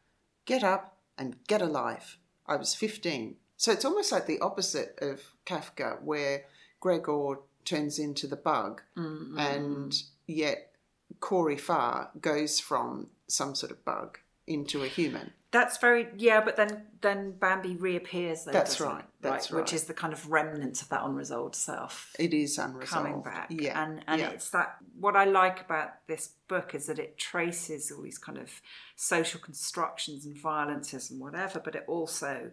[0.46, 2.18] get up, and get a life.
[2.46, 3.36] I was 15.
[3.58, 6.46] So it's almost like the opposite of Kafka, where
[6.80, 9.38] Gregor turns into the bug, mm-hmm.
[9.38, 10.72] and yet
[11.20, 15.34] Corey Fah goes from some sort of bug into a human.
[15.52, 18.44] That's very yeah, but then then Bambi reappears.
[18.44, 19.04] Though, That's right.
[19.20, 22.14] That's right, Which is the kind of remnants of that unresolved self.
[22.18, 23.48] It is unresolved coming back.
[23.50, 24.30] Yeah, and and yeah.
[24.30, 24.76] it's that.
[24.98, 28.62] What I like about this book is that it traces all these kind of
[28.94, 32.52] social constructions and violences and whatever, but it also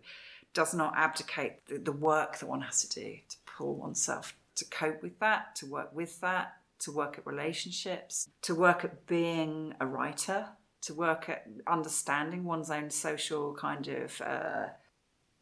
[0.53, 4.65] does not abdicate the, the work that one has to do to pull oneself to
[4.65, 9.75] cope with that, to work with that, to work at relationships, to work at being
[9.79, 10.47] a writer
[10.87, 14.67] to work at understanding one's own social kind of uh,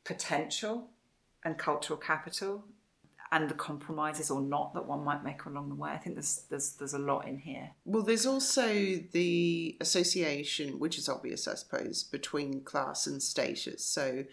[0.03, 0.89] potential
[1.43, 2.65] and cultural capital
[3.31, 5.91] and the compromises or not that one might make along the way.
[5.91, 7.71] I think there's there's there's a lot in here.
[7.85, 8.67] Well, there's also
[9.11, 13.85] the association, which is obvious, I suppose, between class and status.
[13.85, 14.25] So,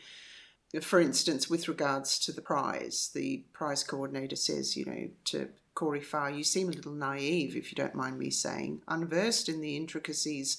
[0.81, 6.01] for instance, with regards to the prize, the prize coordinator says, you know, to Corey
[6.01, 9.77] Fah, you seem a little naive, if you don't mind me saying, unversed in the
[9.77, 10.59] intricacies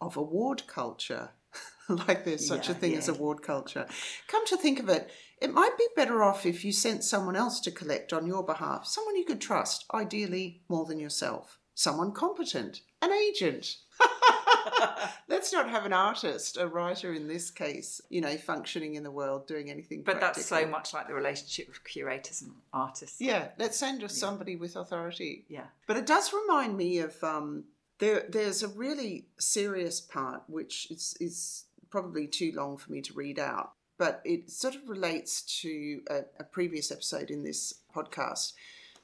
[0.00, 1.30] of award culture.
[1.88, 2.98] like there's such yeah, a thing yeah.
[2.98, 3.86] as award culture.
[4.26, 7.60] Come to think of it, it might be better off if you sent someone else
[7.60, 12.80] to collect on your behalf, someone you could trust, ideally more than yourself, someone competent,
[13.00, 13.76] an agent.
[15.28, 19.10] Let's not have an artist, a writer in this case, you know, functioning in the
[19.10, 20.02] world, doing anything.
[20.02, 20.34] But practical.
[20.34, 23.20] that's so much like the relationship with curators and artists.
[23.20, 24.20] Yeah, let's send us yeah.
[24.20, 25.44] somebody with authority.
[25.48, 25.66] Yeah.
[25.86, 27.64] But it does remind me of um,
[27.98, 33.12] there, there's a really serious part which is, is probably too long for me to
[33.14, 38.52] read out, but it sort of relates to a, a previous episode in this podcast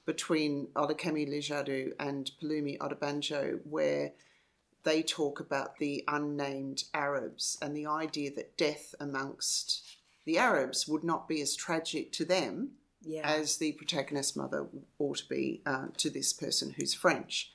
[0.07, 4.13] between Olukemi Lijadu and Pelumi Odubanjo, where
[4.85, 9.83] they talk about the unnamed Arabs and the idea that death amongst
[10.27, 13.23] the Arabs would not be as tragic to them Yeah.
[13.27, 14.67] as the protagonist's mother
[14.99, 17.51] ought to be uh, to this person who's French.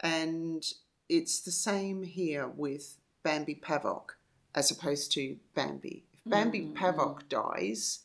[0.00, 0.64] And
[1.08, 4.10] it's the same here with Bambi Pavok
[4.54, 6.04] as opposed to Bambi.
[6.12, 8.00] If Bambi Mm, Pavok dies,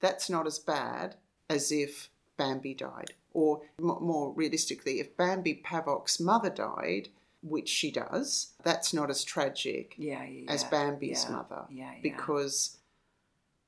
[0.00, 1.16] that's not as bad
[1.48, 3.12] as if Bambi died.
[3.32, 7.08] Or more realistically, if Bambi Pavok's mother died,
[7.42, 10.64] which she does, that's not as tragic Yeah, yeah, as.
[10.64, 11.66] Bambi's Yeah, mother
[12.02, 12.78] because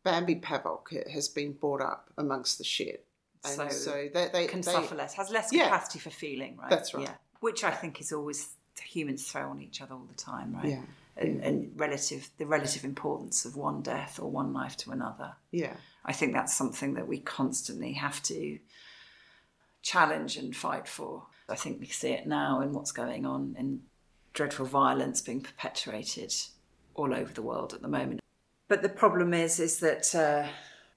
[0.05, 3.05] Bambi Pavok has been brought up amongst the shit.
[3.45, 6.71] And So so, they, they, can they- suffer less, has less capacity for feeling, right?
[6.71, 7.11] That's right.
[7.41, 10.69] Which I think is always humans throw on each other all the time, right?
[10.69, 10.83] Yeah.
[11.17, 15.33] And, and relative, the relative importance of one death or one life to another.
[15.51, 15.75] Yeah,
[16.05, 18.59] I think that's something that we constantly have to
[19.83, 21.25] challenge and fight for.
[21.49, 23.81] I think we see it now in what's going on in
[24.33, 26.33] dreadful violence being perpetuated
[26.95, 28.21] all over the world at the moment.
[28.69, 30.47] But the problem is, is that uh,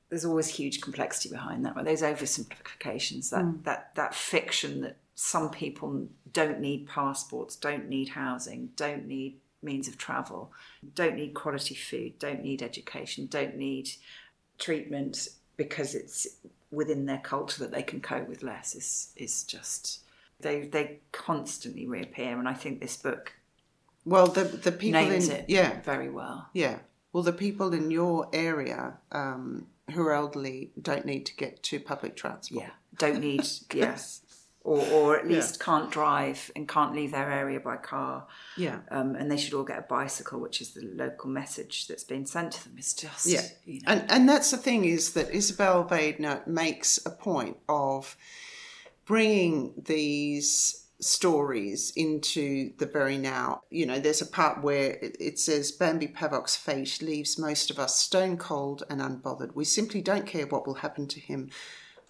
[0.10, 1.76] there's always huge complexity behind that.
[1.76, 1.86] Right?
[1.86, 8.70] Those oversimplifications, that that that fiction that some people don't need passports, don't need housing,
[8.76, 10.52] don't need means of travel,
[10.96, 13.90] don't need quality food, don't need education, don't need
[14.58, 16.28] treatment because it's
[16.72, 20.02] within their culture that they can cope with less is is just
[20.40, 23.34] they they constantly reappear and I think this book
[24.06, 26.48] well, the the people names in it yeah very well.
[26.54, 26.80] yeah
[27.12, 31.80] well the people in your area um, who are elderly don't need to get to
[31.80, 32.64] public transport.
[32.64, 32.72] Yeah.
[32.98, 33.98] Don't need yeah.
[34.64, 38.28] Or or at least can't drive and can't leave their area by car.
[38.58, 42.04] yeah, Um, and they should all get a bicycle, which is the local message that's
[42.04, 42.76] been sent to them.
[42.78, 43.42] It's just Yeah.
[43.66, 48.16] you know, And and that's the thing is that Isabel Waidner makes a point of
[49.06, 53.62] bringing these stories into the very now.
[53.72, 57.80] You know, there's a part where it, it says Bambi Pavok's fate leaves most of
[57.80, 59.56] us stone cold and unbothered.
[59.56, 61.50] We simply don't care what will happen to him.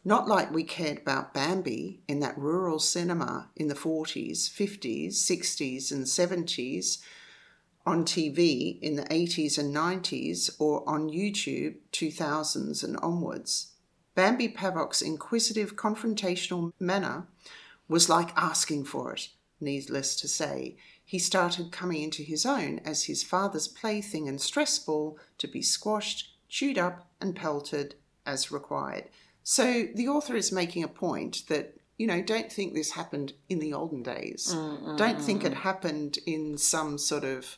[0.04, 5.92] Not like we cared about Bambi in that rural cinema in the 40s, 50s, 60s,
[5.92, 6.98] and 70s
[7.86, 13.74] on TV in the 80s and 90s or on YouTube 2000s and onwards.
[14.16, 17.28] Bambi Pavok's inquisitive confrontational manner
[17.88, 20.78] was like asking for it, needless to say.
[21.04, 25.62] He started coming into his own as his father's plaything and stress ball to be
[25.62, 29.06] squashed, chewed up, and pelted as required.
[29.44, 33.60] So the author is making a point that, you know, don't think this happened in
[33.60, 34.54] the olden days.
[34.56, 35.62] Mm, don't think mm, it mm.
[35.62, 37.58] happened in some sort of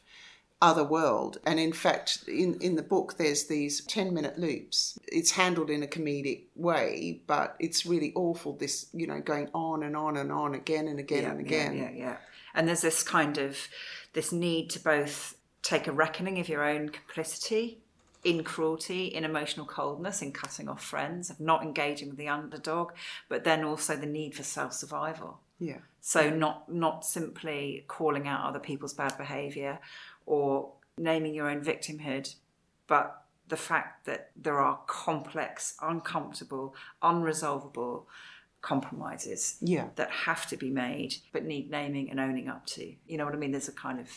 [0.62, 1.38] other world.
[1.46, 4.98] And in fact, in, in the book, there's these 10 minute loops.
[5.08, 9.84] It's handled in a comedic way, but it's really awful, this, you know, going on
[9.84, 11.78] and on and on again and again and again.
[11.78, 12.18] Yeah, yeah, yeah.
[12.56, 13.58] And there's this kind of
[14.14, 17.83] this need to both take a reckoning of your own complicity
[18.24, 22.92] in cruelty, in emotional coldness, in cutting off friends, of not engaging with the underdog,
[23.30, 25.40] but then also the need for self survival.
[25.60, 25.80] Yeah.
[26.02, 29.80] So not not simply calling out other people's bad behaviour
[30.26, 32.36] or naming your own victimhood,
[32.88, 38.06] but the fact that there are complex, uncomfortable, unresolvable
[38.62, 39.90] compromises Yeah.
[39.96, 42.96] that have to be made but need naming and owning up to.
[43.06, 43.52] You know what I mean?
[43.52, 44.10] There's a kind of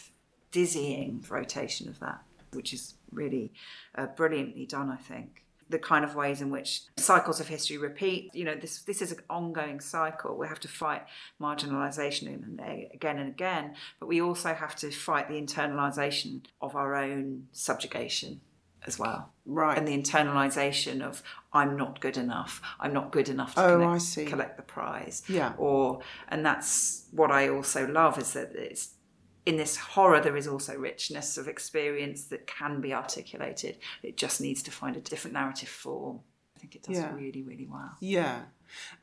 [0.52, 3.52] dizzying rotation of that, which is really
[3.94, 5.42] uh, brilliantly done, I think.
[5.68, 9.10] The kind of ways in which cycles of history repeat, you know, this this is
[9.10, 10.36] an ongoing cycle.
[10.36, 11.02] We have to fight
[11.40, 12.60] marginalisation and
[12.94, 18.40] again and again, but we also have to fight the internalisation of our own subjugation
[18.86, 19.76] as well Right.
[19.76, 21.20] and the internalization of
[21.52, 22.60] I'm not good enough.
[22.78, 25.24] I'm not good enough to Oh, collect, collect the prize.
[25.28, 25.54] Yeah.
[25.58, 28.90] Or and that's what I also love is that it's
[29.46, 33.78] in this horror there is also richness of experience that can be articulated.
[34.02, 36.20] It just needs to find a different narrative form.
[36.56, 37.14] I think it does Yeah.
[37.14, 37.96] really, really well.
[38.00, 38.46] Yeah.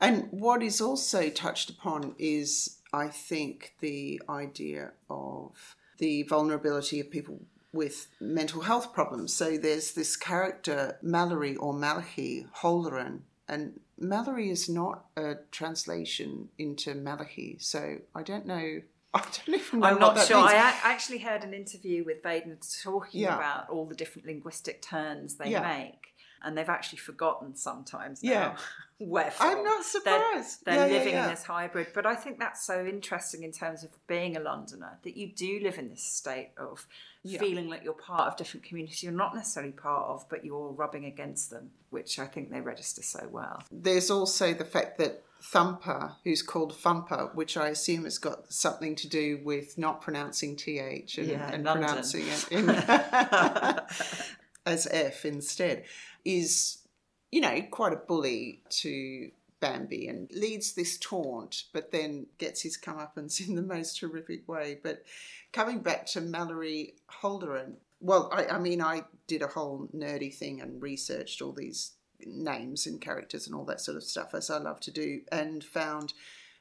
[0.02, 7.10] And what is also touched upon is, I think, the idea of the vulnerability of
[7.10, 7.40] people
[7.72, 9.34] with mental health problems.
[9.34, 16.94] So there's this character, Mallory or Malachi Holleran, and Mallory is not a translation into
[16.94, 17.58] Malachi.
[17.60, 18.82] So I don't know.
[19.16, 20.38] I don't even know I'm not sure.
[20.38, 20.52] means.
[20.54, 23.36] I actually heard an interview with Baden talking Yeah.
[23.36, 25.62] about all the different linguistic turns they Yeah.
[25.62, 26.13] make,
[26.44, 28.58] and they've actually forgotten sometimes now Yeah.
[29.00, 29.48] where from.
[29.60, 30.66] I'm not They're- surprised.
[30.66, 31.24] They're, Yeah, yeah, living yeah.
[31.26, 34.98] in this hybrid, but I think that's so interesting in terms of being a Londoner
[35.04, 36.86] that you do live in this state of
[37.24, 37.40] Yeah.
[37.40, 41.06] feeling like you're part of different communities you're not necessarily part of, but you're rubbing
[41.06, 43.64] against them, which I think they register so well.
[43.72, 48.96] There's also the fact that Thumper, who's called Thumper, which I assume has got something
[48.96, 52.70] to do with not pronouncing th and, Yeah, and pronouncing it in,
[54.66, 55.84] as f instead,
[56.26, 56.84] is
[57.34, 62.78] you know, quite a bully to Bambi and leads this taunt, but then gets his
[62.78, 64.78] comeuppance in the most horrific way.
[64.84, 65.04] But
[65.52, 66.94] coming back to Mallory
[67.24, 71.94] Holderan, well, I, I mean, I did a whole nerdy thing and researched all these
[72.24, 75.64] names and characters and all that sort of stuff, as I love to do, and
[75.64, 76.14] found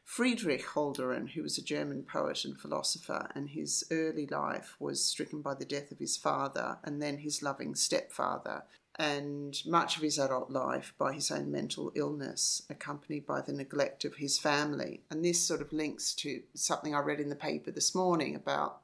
[0.04, 5.42] Friedrich Holderlin, who was a German poet and philosopher, and his early life was stricken
[5.42, 8.62] by the death of his father and then his loving stepfather,
[8.98, 14.04] and much of his adult life by his own mental illness, accompanied by the neglect
[14.04, 15.02] of his family.
[15.10, 18.80] And this sort of links to something I read in the paper this morning about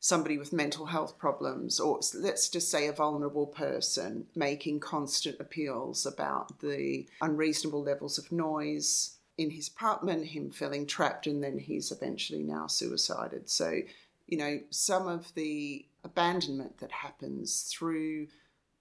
[0.00, 6.06] somebody with mental health problems, or let's just say a vulnerable person, making constant appeals
[6.06, 11.90] about the unreasonable levels of noise in his apartment, him feeling trapped, and then he's
[11.90, 13.50] eventually now suicided.
[13.50, 13.80] So,
[14.26, 18.28] you know, some of the abandonment that happens through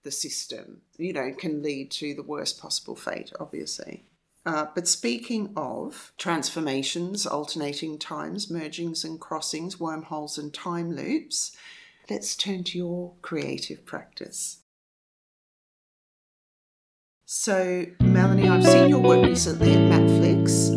[0.08, 4.06] the system, you know, can lead to the worst possible fate, obviously.
[4.46, 11.54] Uh, but speaking of transformations, alternating times, mergings and crossings, wormholes and time loops,
[12.10, 14.60] let's turn to your creative practice.
[17.26, 20.70] So, Melanie, I've seen your work recently at Mapflix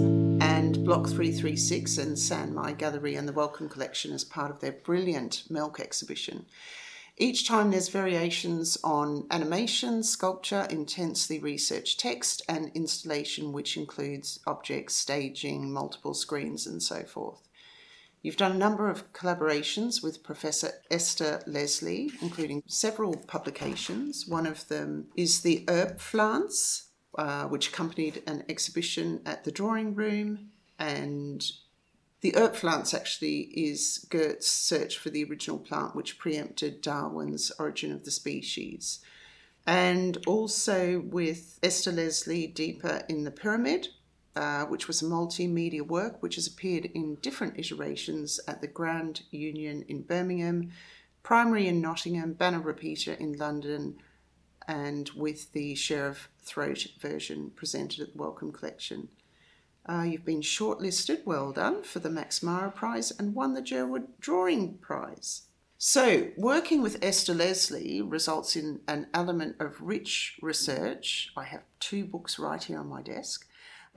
[0.42, 4.72] and Block 336 and San My Gallery and the Wellcome Collection as part of their
[4.72, 6.46] brilliant Milk exhibition.
[7.20, 14.96] Each time there's variations on animation, sculpture, intensely researched text, and installation, which includes objects,
[14.96, 17.46] staging, multiple screens, and so forth.
[18.22, 24.26] You've done a number of collaborations with Professor Esther Leslie, including several publications.
[24.26, 26.84] One of them is the Urpflanze,
[27.18, 31.44] uh, which accompanied an exhibition at the Drawing Room, and
[32.20, 38.04] the Urpflanze actually is Goethe's search for the original plant, which preempted Darwin's Origin of
[38.04, 39.00] the Species.
[39.66, 43.88] And also with Esther Leslie Deeper in the Pyramid,
[44.36, 49.22] uh, which was a multimedia work which has appeared in different iterations at the Grand
[49.30, 50.70] Union in Birmingham,
[51.22, 53.98] Primary in Nottingham, Banner Repeater in London,
[54.68, 59.08] and with the Share of Throat version presented at the Wellcome Collection.
[59.86, 64.06] Uh, you've been shortlisted, well done, for the Max Mara Prize and won the Jerwood
[64.20, 65.42] Drawing Prize.
[65.78, 71.32] So, working with Esther Leslie results in an element of rich research.
[71.36, 73.46] I have two books right here on my desk,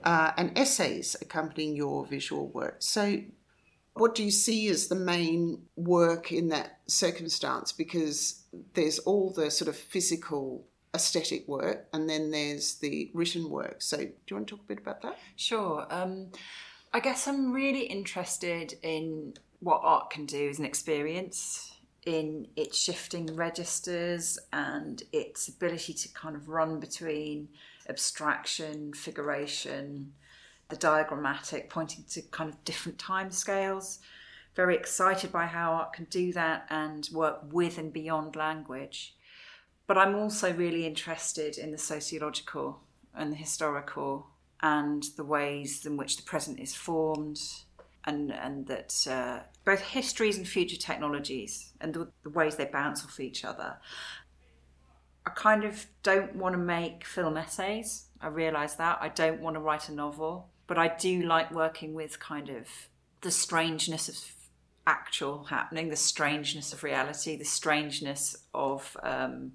[0.02, 2.76] uh, and essays accompanying your visual work.
[2.78, 3.20] So,
[3.92, 7.70] what do you see as the main work in that circumstance?
[7.70, 13.82] Because there's all the sort of physical aesthetic work and then there's the written work.
[13.82, 15.18] So, do you want to talk a bit about that?
[15.36, 15.86] Sure.
[15.90, 16.28] Um,
[16.92, 21.74] I guess I'm really interested in what art can do as an experience,
[22.06, 27.48] in its shifting registers and its ability to kind of run between
[27.88, 30.12] abstraction, figuration,
[30.68, 34.00] the diagrammatic, pointing to kind of different time scales.
[34.54, 39.16] Very excited by how art can do that and work with and beyond language.
[39.86, 42.80] But I'm also really interested in the sociological
[43.14, 44.26] and the historical
[44.62, 47.38] and the ways in which the present is formed,
[48.06, 53.04] and, and that uh, both histories and future technologies and the, the ways they bounce
[53.04, 53.76] off each other.
[55.26, 58.06] I kind of don't want to make film essays.
[58.20, 58.98] I realise that.
[59.00, 62.68] I don't want to write a novel, but I do like working with kind of
[63.20, 64.16] the strangeness of
[64.86, 69.52] actual happening, the strangeness of reality, the strangeness of um,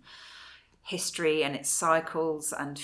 [0.84, 2.82] history and its cycles and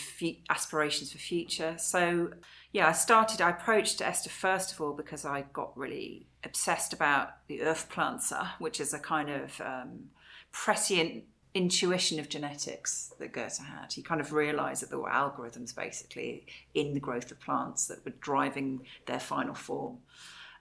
[0.50, 1.76] aspirations for future.
[1.78, 2.32] So,
[2.72, 7.48] yeah, I started, I approached Esther first of all because I got really obsessed about
[7.48, 10.10] the Urpflanze, which is a kind of um,
[10.52, 11.24] prescient
[11.56, 13.94] intuition of genetics that Goethe had.
[13.94, 18.04] He kind of realized that there were algorithms basically in the growth of plants that
[18.06, 20.00] were driving their final form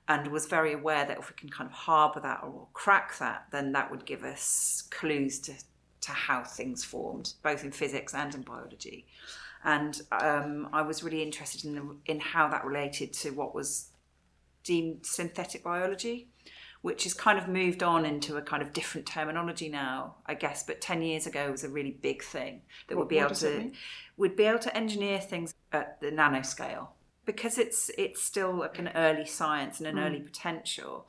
[0.08, 3.46] and was very aware that if we can kind of harbor that or crack that,
[3.52, 5.52] then that would give us clues to,
[6.02, 9.06] to how things formed, both in physics and in biology.
[9.64, 13.88] And um, I was really interested in, the, in how that related to what was
[14.62, 16.28] deemed synthetic biology,
[16.82, 20.64] which has kind of moved on into a kind of different terminology now, I guess.
[20.64, 23.72] But 10 years ago was a really big thing that would be able to,
[24.18, 26.88] would be able to engineer things at the nanoscale
[27.24, 30.06] because it's it's still like an early science and an mm.
[30.06, 31.08] early potential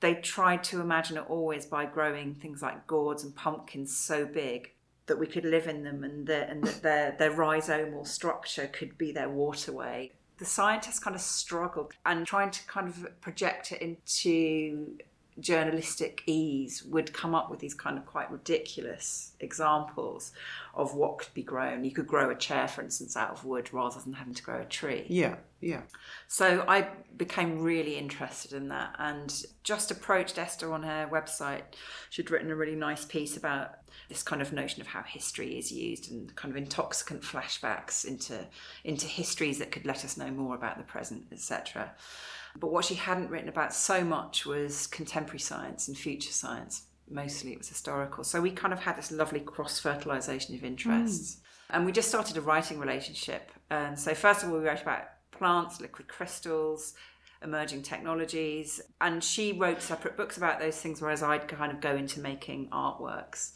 [0.00, 4.72] they tried to imagine it always by growing things like gourds and pumpkins so big
[5.06, 8.96] that we could live in them and, the, and that their, their rhizomal structure could
[8.96, 10.12] be their waterway.
[10.38, 14.98] The scientists kind of struggled and trying to kind of project it into
[15.40, 20.32] journalistic ease would come up with these kind of quite ridiculous examples
[20.74, 21.84] of what could be grown.
[21.84, 24.60] You could grow a chair, for instance, out of wood rather than having to grow
[24.60, 25.06] a tree.
[25.08, 25.82] Yeah, yeah.
[26.28, 31.62] So I became really interested in that and just approached Esther on her website.
[32.10, 33.78] She'd written a really nice piece about
[34.08, 38.46] this kind of notion of how history is used and kind of intoxicant flashbacks into
[38.84, 41.92] into histories that could let us know more about the present, etc.
[42.58, 46.84] But what she hadn't written about so much was contemporary science and future science.
[47.10, 48.24] Mostly it was historical.
[48.24, 51.36] So we kind of had this lovely cross fertilization of interests.
[51.36, 51.40] Mm.
[51.70, 53.50] And we just started a writing relationship.
[53.70, 56.94] And so, first of all, we wrote about plants, liquid crystals,
[57.42, 58.80] emerging technologies.
[59.00, 62.68] And she wrote separate books about those things, whereas I'd kind of go into making
[62.70, 63.52] artworks.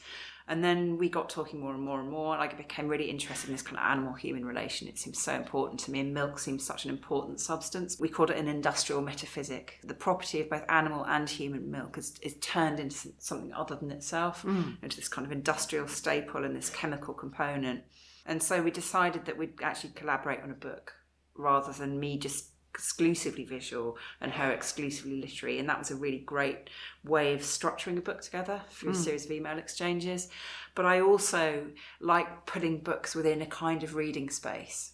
[0.48, 2.36] And then we got talking more and more and more.
[2.38, 4.88] Like I became really interested in this kind of animal human relation.
[4.88, 8.00] It seemed so important to me, and milk seemed such an important substance.
[8.00, 9.78] We called it an industrial metaphysic.
[9.84, 13.90] The property of both animal and human milk is, is turned into something other than
[13.90, 14.82] itself, mm.
[14.82, 17.82] into this kind of industrial staple and this chemical component.
[18.24, 20.94] And so we decided that we'd actually collaborate on a book
[21.34, 25.58] rather than me just exclusively visual and her exclusively literary.
[25.58, 26.70] And that was a really great
[27.04, 28.94] way of structuring a book together through mm.
[28.94, 30.28] a series of email exchanges.
[30.76, 31.66] But I also
[32.00, 34.92] like putting books within a kind of reading space.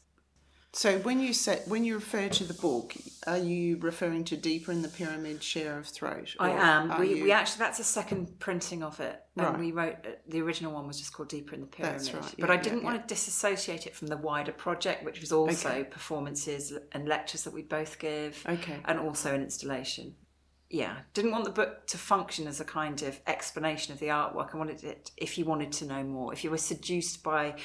[0.75, 2.95] So when you say when you refer to the book,
[3.29, 6.35] are you referring to Deeper in the Pyramid, Share of Throat?
[6.41, 7.01] I am.
[7.01, 7.25] We, you...
[7.25, 9.59] we actually that's a second printing of it, and right.
[9.59, 12.01] we wrote uh, the original one was just called Deeper in the Pyramid.
[12.01, 12.35] That's right.
[12.37, 13.03] Yeah, but I didn't yeah, want yeah.
[13.03, 15.85] to disassociate it from the wider project, which was also okay.
[15.85, 20.17] performances and lectures that we both give, okay, and also an installation
[20.71, 24.55] yeah, didn't want the book to function as a kind of explanation of the artwork.
[24.55, 27.57] I wanted it, if you wanted to know more, if you were seduced by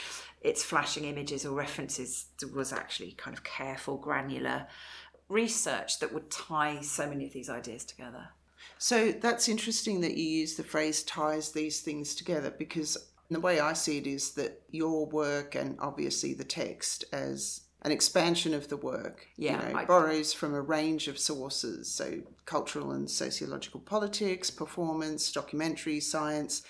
[0.42, 4.68] its flashing images or references, there was actually kind of careful, granular
[5.28, 8.30] research that would tie so many of these ideas together.
[8.78, 12.98] So that's interesting that you use the phrase ties these things together because
[13.30, 17.92] the way I see it is that your work and obviously the text as an
[17.92, 19.28] expansion of the work.
[19.38, 19.86] Yeah, you know, I...
[19.86, 26.64] borrows from a range of sources, so cultural and sociological politics, performance, documentary, science.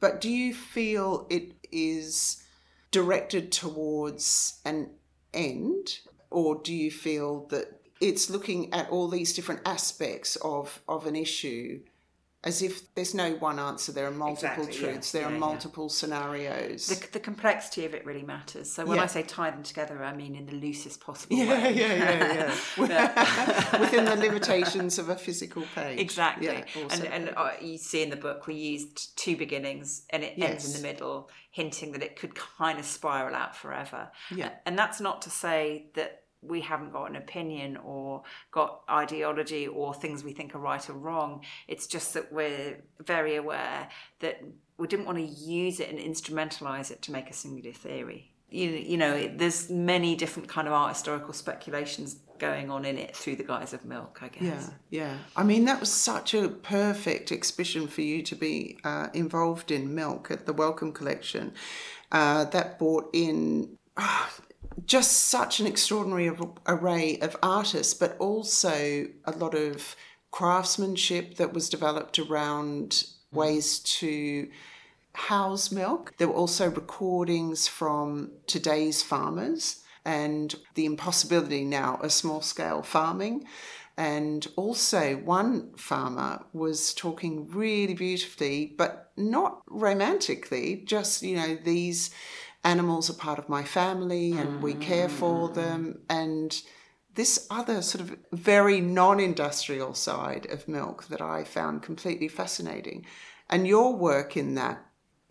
[0.00, 2.42] But do you feel it is
[2.90, 4.90] directed towards an
[5.34, 5.98] end,
[6.30, 11.16] or do you feel that it's looking at all these different aspects of, of an
[11.16, 11.80] issue
[12.44, 13.90] as if there's no one answer.
[13.90, 15.12] There are multiple exactly, truths.
[15.12, 15.20] Yeah.
[15.20, 15.94] There yeah, are multiple yeah.
[15.94, 16.86] scenarios.
[16.86, 18.70] The, the, complexity of it really matters.
[18.70, 21.74] So when I say tie them together, I mean in the loosest possible yeah, way.
[21.74, 23.80] Yeah, yeah, yeah.
[23.80, 25.98] Within the limitations of a physical page.
[25.98, 26.48] Exactly.
[26.48, 30.50] and and uh, you see in the book we used two beginnings and it yes.
[30.50, 34.10] ends in the middle, hinting that it could kind of spiral out forever.
[34.30, 34.50] Yeah.
[34.64, 39.92] And that's not to say that we haven't got an opinion or got ideology or
[39.92, 41.44] things we think are right or wrong.
[41.66, 43.88] It's just that we're very aware
[44.20, 44.42] that
[44.76, 48.32] we didn't want to use it and instrumentalize it to make a singular theory.
[48.50, 53.14] You, you know, there's many different kind of art historical speculations going on in it
[53.14, 54.70] through the guise of milk, I guess.
[54.90, 55.14] Yeah, yeah.
[55.36, 59.94] I mean, that was such a perfect exhibition for you to be uh, involved in
[59.94, 61.52] milk at the Wellcome Collection.
[62.10, 63.76] Uh, that brought in.
[63.96, 64.30] Oh,
[64.86, 66.30] just such an extraordinary
[66.66, 69.96] array of artists, but also a lot of
[70.30, 73.12] craftsmanship that was developed around mm.
[73.32, 74.48] ways to
[75.14, 76.14] house milk.
[76.18, 83.46] There were also recordings from today's farmers and the impossibility now of small scale farming.
[83.96, 92.10] And also, one farmer was talking really beautifully, but not romantically, just, you know, these
[92.64, 95.54] animals are part of my family and we care for mm.
[95.54, 96.00] them.
[96.08, 96.60] And
[97.14, 103.06] this other sort of very non industrial side of milk that I found completely fascinating.
[103.50, 104.84] And your work in that.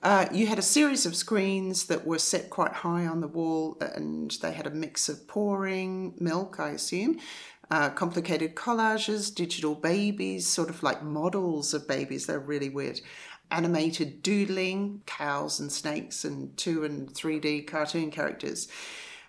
[0.03, 3.77] Uh, you had a series of screens that were set quite high on the wall,
[3.81, 7.19] and they had a mix of pouring milk, I assume,
[7.71, 12.25] uh, complicated collages, digital babies, sort of like models of babies.
[12.25, 13.01] They're really weird
[13.51, 18.67] animated doodling, cows and snakes, and 2 and 3D cartoon characters.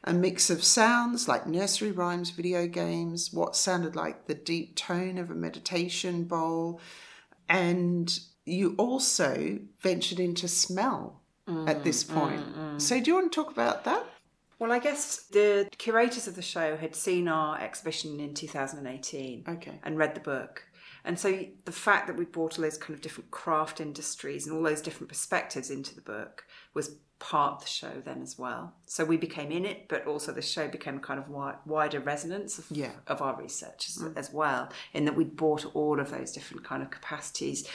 [0.05, 5.19] A mix of sounds like nursery rhymes, video games, what sounded like the deep tone
[5.19, 6.81] of a meditation bowl.
[7.49, 12.41] And you also ventured into smell mm, at this point.
[12.55, 12.81] Mm, mm.
[12.81, 14.05] So, do you want to talk about that?
[14.59, 19.79] Well, I guess the curators of the show had seen our exhibition in 2018 okay.
[19.85, 20.65] and read the book
[21.05, 24.57] And so the fact that we brought all those kind of different craft industries and
[24.57, 26.45] all those different perspectives into the book
[26.75, 28.75] was part of the show then as well.
[28.87, 32.01] So we became in it, but also the show became a kind of wi- wider
[32.01, 32.93] resonance of, Yeah.
[33.07, 34.17] of our research as, mm.
[34.17, 37.69] as well, in that we brought all of those different kind of capacities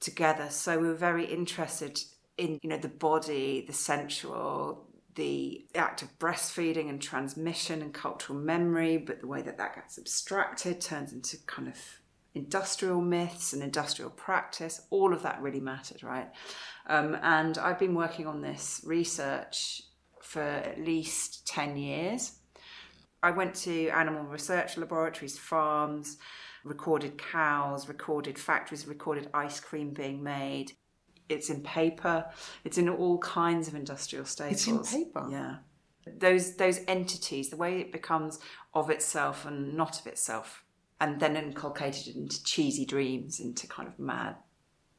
[0.00, 0.48] together.
[0.50, 2.00] So we were very interested
[2.36, 8.38] in, you know, the body, the sensual, the act of breastfeeding and transmission and cultural
[8.38, 11.97] memory, but the way that that gets abstracted turns into kind of
[12.34, 14.82] industrial myths and industrial practice.
[14.90, 16.28] All of that really mattered, right?
[16.86, 19.82] Um, and I've been working on this research
[20.20, 22.38] for at least 10 years.
[23.22, 26.18] I went to animal research laboratories, farms,
[26.64, 30.72] recorded cows, recorded factories, recorded ice cream being made.
[31.28, 32.26] It's in paper.
[32.64, 34.68] It's in all kinds of industrial staples.
[34.68, 35.28] It's in paper?
[35.30, 35.56] Yeah.
[36.06, 38.38] Those those entities, the way it becomes
[38.72, 40.64] of itself and not of itself,
[41.00, 44.36] and then inculcated into cheesy dreams, into kind of mad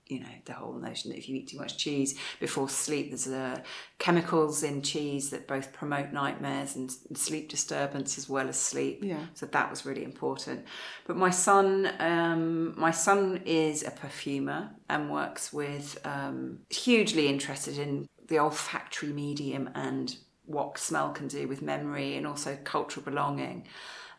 [0.09, 3.27] you know the whole notion that if you eat too much cheese before sleep there's
[3.27, 3.61] uh,
[3.99, 9.03] chemicals in cheese that both promote nightmares and sleep disturbance as well as sleep.
[9.03, 9.25] Yeah.
[9.35, 10.65] so that was really important.
[11.05, 17.77] But my son um, my son is a perfumer and works with um, hugely interested
[17.77, 23.67] in the olfactory medium and what smell can do with memory and also cultural belonging.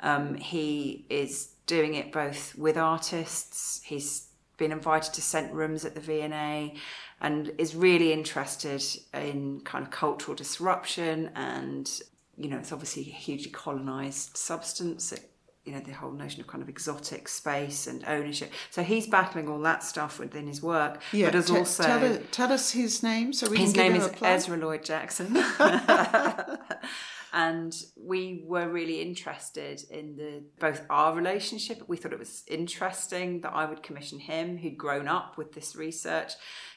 [0.03, 5.95] Um, he is doing it both with artists he's been invited to scent rooms at
[5.95, 6.75] the V&A
[7.21, 8.83] and is really interested
[9.15, 12.03] in kind of cultural disruption and
[12.37, 15.31] you know it's obviously a hugely colonized substance it,
[15.65, 19.49] you know the whole notion of kind of exotic space and ownership so he's battling
[19.49, 23.03] all that stuff within his work Yeah, but as te- also tell, tell us his
[23.05, 24.31] name so we his can name give is him a plug.
[24.33, 25.29] Ezra Lloyd Jackson.
[27.33, 31.83] and we were really interested in the both our relationship.
[31.89, 35.77] We thought it was interesting that I would commission him, who'd grown up with this
[35.77, 36.33] research,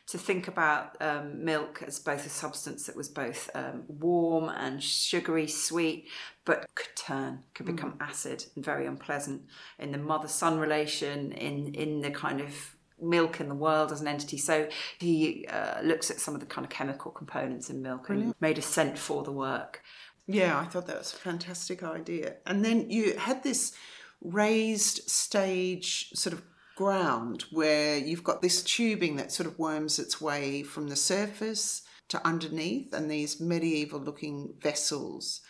[0.08, 4.84] to think about um, milk as both a substance that was both um, warm and
[4.84, 6.08] sugary, sweet,
[6.46, 9.44] but could turn, could become acid and very unpleasant
[9.80, 14.08] in the mother-son relation, in in the kind of milk in the world as an
[14.08, 14.38] entity.
[14.38, 18.34] So he uh, looks at some of the kind of chemical components in milk and
[18.40, 19.82] made a scent for the work.
[20.28, 22.36] Yeah, I thought that was a fantastic idea.
[22.46, 23.74] And then you had this
[24.22, 26.44] raised stage sort of
[26.78, 31.84] ground where you've got this tubing that sort of worms its way from the surface
[32.10, 35.42] to underneath, and these medieval looking vessels,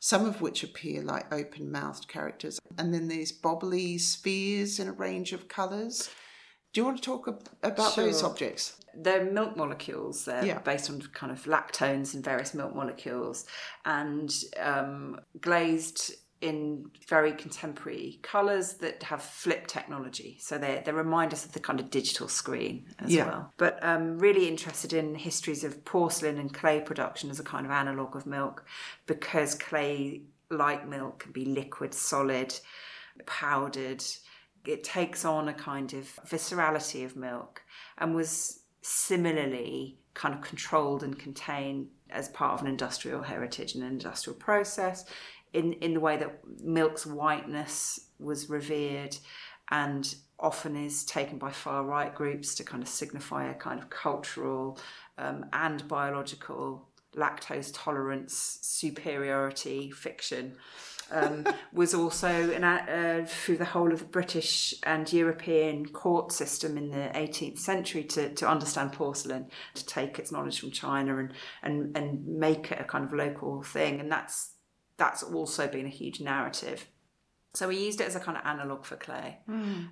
[0.00, 4.92] some of which appear like open mouthed characters, and then these bobbly spheres in a
[4.92, 6.10] range of colours.
[6.72, 8.28] Do you want to talk ab- about those Sure.
[8.30, 8.74] objects?
[8.96, 10.24] They're milk molecules.
[10.24, 10.58] They're Yeah.
[10.60, 13.46] based on kind of lactones and various milk molecules,
[13.84, 20.36] and um, glazed in very contemporary colours that have flip technology.
[20.40, 23.26] So they they remind us of the kind of digital screen as Yeah.
[23.26, 23.52] well.
[23.56, 27.72] But um, really interested in histories of porcelain and clay production as a kind of
[27.72, 28.66] analogue of milk,
[29.06, 32.60] because clay, like milk, can be liquid, solid,
[33.26, 34.04] powdered.
[34.66, 37.62] It takes on a kind of viscerality of milk
[37.98, 43.82] and was similarly kind of controlled and contained as part of an industrial heritage and
[43.82, 45.06] an industrial process
[45.54, 49.16] in, in the way that milk's whiteness was revered
[49.70, 53.88] and often is taken by far right groups to kind of signify a kind of
[53.88, 54.78] cultural
[55.16, 60.54] um, and biological lactose tolerance superiority fiction
[61.10, 66.76] um, was also an, uh, through the whole of the British and European court system
[66.76, 71.32] in the 18th century to, to understand porcelain, to take its knowledge from China and,
[71.62, 74.00] and, and make it a kind of local thing.
[74.00, 74.52] And that's
[74.96, 76.86] that's also been a huge narrative.
[77.54, 79.38] So we used it as a kind of analogue for clay.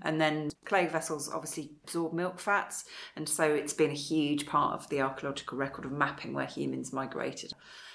[0.03, 2.85] And then clay vessels obviously absorb milk fats.
[3.15, 6.93] And so it's been a huge part of the archaeological record of mapping where humans
[6.93, 7.53] migrated.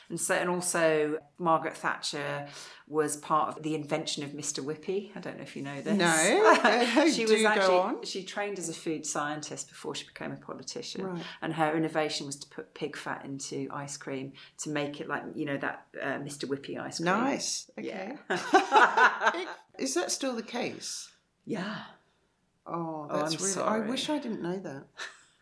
[0.10, 2.47] And so, and also Margaret Thatcher
[2.88, 4.64] was part of the invention of Mr.
[4.64, 5.12] Whippy.
[5.16, 5.97] I don't know if you know this.
[5.97, 7.08] No.
[7.12, 8.05] she Do was go actually on.
[8.05, 11.05] she trained as a food scientist before she became a politician.
[11.05, 11.22] Right.
[11.41, 15.24] And her innovation was to put pig fat into ice cream to make it like
[15.36, 16.45] you know that uh, Mr.
[16.45, 17.05] Whippy ice cream.
[17.08, 17.70] Nice.
[17.78, 18.14] Okay.
[18.30, 19.45] Yeah.
[19.78, 21.10] Is that still the case?
[21.45, 21.76] yeah.
[22.66, 23.51] Oh, Oh, that's I'm really.
[23.51, 23.82] sorry.
[23.86, 24.84] I wish I didn't know that.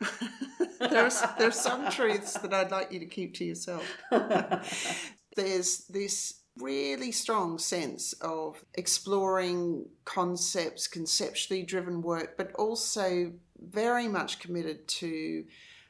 [0.79, 3.83] there's there are some truths that I'd like you to keep to yourself.
[5.35, 14.39] There's this really strong sense of exploring concepts, conceptually driven work, but also very much
[14.39, 15.43] committed to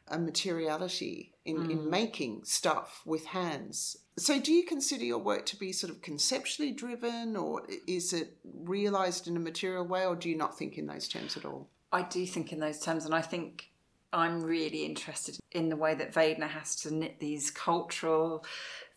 [0.07, 1.71] a materiality in, Mm.
[1.71, 3.97] in making stuff with hands.
[4.17, 8.37] So, do you consider your work to be sort of conceptually driven, or is it
[8.43, 11.69] realised in a material way, or do you not think in those terms at all?
[11.91, 13.69] I do think in those terms, and I think
[14.15, 18.45] I'm really interested in the way that Waidner has to knit these cultural,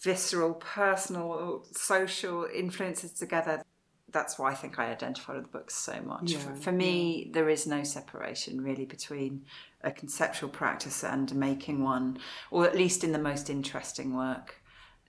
[0.01, 3.63] visceral, personal, social influences together.
[4.11, 6.33] That's why I think I identify with the book so much.
[6.33, 9.45] Yeah, for, for me, there is no separation really between
[9.83, 12.19] a conceptual practice and making one,
[12.51, 14.63] or at least in the most interesting work.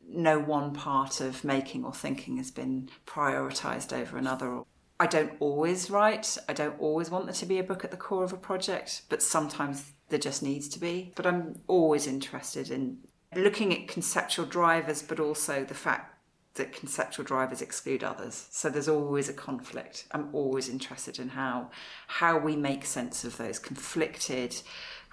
[0.08, 4.64] No one part of making or thinking has been prioritized over another.
[5.00, 6.38] I don't always write.
[6.48, 9.04] I don't always want there to be a book at the core of a project,
[9.10, 11.14] but sometimes there just needs to be.
[11.16, 12.98] But I'm always interested in
[13.36, 16.16] looking at conceptual drivers, but also the fact
[16.56, 18.48] that conceptual drivers exclude others.
[18.52, 20.06] So there's always a conflict.
[20.12, 21.70] I'm always interested in how
[22.08, 24.62] how we make sense of those conflicted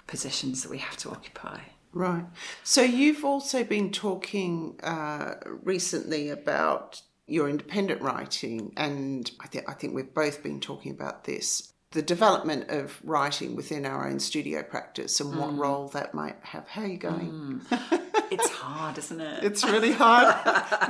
[0.07, 1.59] positions that we have to occupy.
[1.93, 2.25] Right.
[2.63, 9.73] So you've also been talking uh, recently about your independent writing, and I think I
[9.73, 11.73] think we've both been talking about this.
[11.91, 15.57] The development of writing within our own studio practice and what mm.
[15.57, 16.67] role that might have.
[16.67, 17.61] How are you going?
[17.69, 18.01] Mm.
[18.29, 19.43] It's hard, isn't it?
[19.43, 20.35] It's really hard.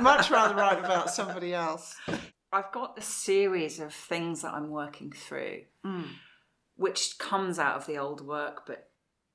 [0.00, 1.94] Much rather write about somebody else.
[2.52, 6.06] I've got a series of things that I'm working through, mm.
[6.76, 8.88] which comes out of the old work but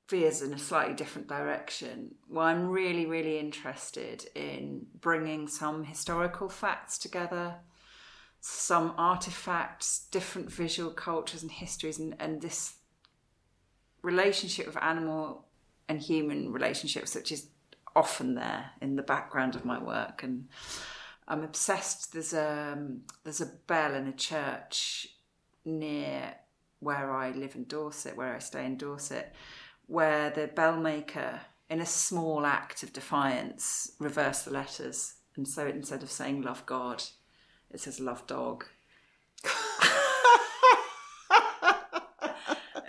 [0.08, 2.14] veers in a slightly different direction.
[2.28, 7.56] Well, I'm really, really interested in bringing some historical facts together,
[8.40, 12.74] some artifacts, different visual cultures and histories, and, and this
[14.02, 15.46] relationship of animal
[15.88, 17.48] and human relationships, which is
[17.96, 20.48] often there in the background of my work and
[21.26, 22.12] I'm obsessed.
[22.12, 25.08] There's a um, there's a bell in a church
[25.64, 26.34] near
[26.80, 29.34] where I live in Dorset, where I stay in Dorset,
[29.86, 35.66] where the bell maker, in a small act of defiance, reversed the letters, and so
[35.66, 37.02] instead of saying "love God,"
[37.70, 38.64] it says "love dog."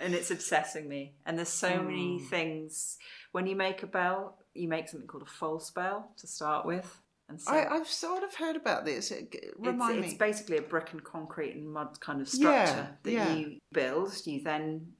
[0.06, 1.14] and it's obsessing me.
[1.26, 2.26] And there's so many hmm.
[2.26, 2.96] things.
[3.32, 7.02] When you make a bell, you make something called a false bell to start with.
[7.28, 9.10] And so I, I've sort of heard about this.
[9.10, 10.18] It- it's, Remind it's me.
[10.18, 13.34] basically a brick and concrete and mud kind of Yeah, structure that yeah.
[13.34, 14.14] you build.
[14.24, 14.92] You then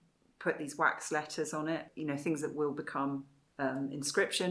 [0.47, 3.25] put these wax letters on it, you know, things that will become
[3.59, 4.51] um, inscription.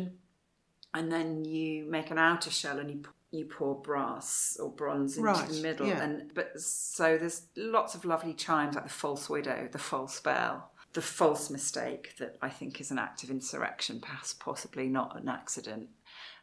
[0.93, 5.29] And then you make an outer shell and you you pour brass or bronze into
[5.29, 5.87] Right, the middle.
[5.87, 6.03] yeah.
[6.03, 10.71] And but so there's lots of lovely chimes like the false widow, the false bell,
[10.93, 15.27] the false mistake that I think is an act of insurrection, perhaps possibly not an
[15.27, 15.89] accident.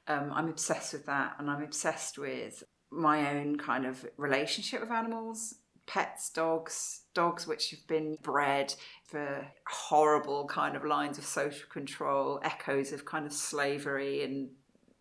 [0.06, 4.90] Um, I'm obsessed with that, and I'm obsessed with my own kind of relationship with
[4.90, 5.54] animals,
[5.86, 8.74] pets, dogs, dogs which have been bred
[9.06, 14.48] for horrible kind of lines of social control, echoes of kind of slavery, and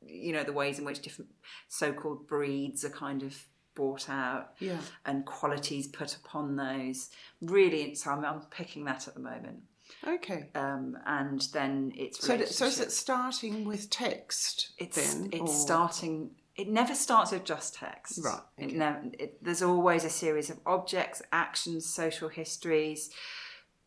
[0.05, 1.29] you know the ways in which different
[1.67, 3.35] so-called breeds are kind of
[3.75, 4.79] brought out Yeah.
[5.05, 7.09] and qualities put upon those.
[7.41, 9.61] Really, so I'm, I'm picking that at the moment.
[10.05, 10.49] Okay.
[10.55, 15.29] Um, and then it's So, so is it starting with text it's then?
[15.31, 16.31] it's or- starting
[16.61, 18.19] it never starts with just text.
[18.23, 23.09] Right, it never, it, there's always a series of objects actions social histories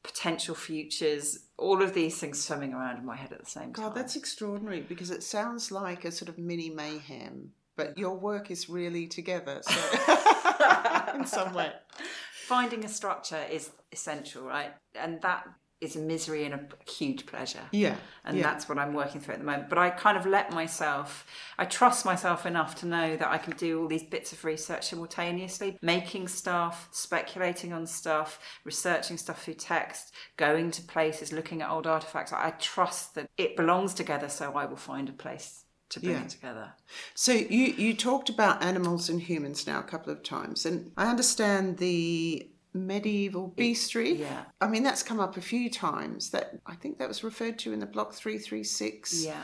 [0.02, 3.86] potential futures all of these things swimming around in my head at the same time
[3.86, 8.50] God, that's extraordinary because it sounds like a sort of mini mayhem, but your work
[8.50, 11.72] is really together so in some way.
[12.46, 14.74] finding a structure is essential right?
[14.94, 15.46] And that
[15.84, 16.60] is a misery and a
[16.90, 17.96] huge pleasure Yeah.
[18.24, 18.42] and yeah.
[18.42, 19.68] that's what I'm working through at the moment.
[19.68, 21.26] But I kind of let myself,
[21.58, 24.88] I trust myself enough to know that I can do all these bits of research
[24.88, 31.70] simultaneously, making stuff, speculating on stuff, researching stuff through text, going to places, looking at
[31.70, 32.32] old artifacts.
[32.32, 36.22] I trust that it belongs together, so I will find a place to bring Yeah.
[36.22, 36.72] it together.
[37.14, 41.06] So you you talked about animals and humans now a couple of times, and I
[41.10, 44.18] understand the medieval bestiary.
[44.18, 44.44] Yeah.
[44.60, 46.30] I mean that's come up a few times.
[46.30, 49.42] That I think that was referred to in the Block Three Three Six Yeah.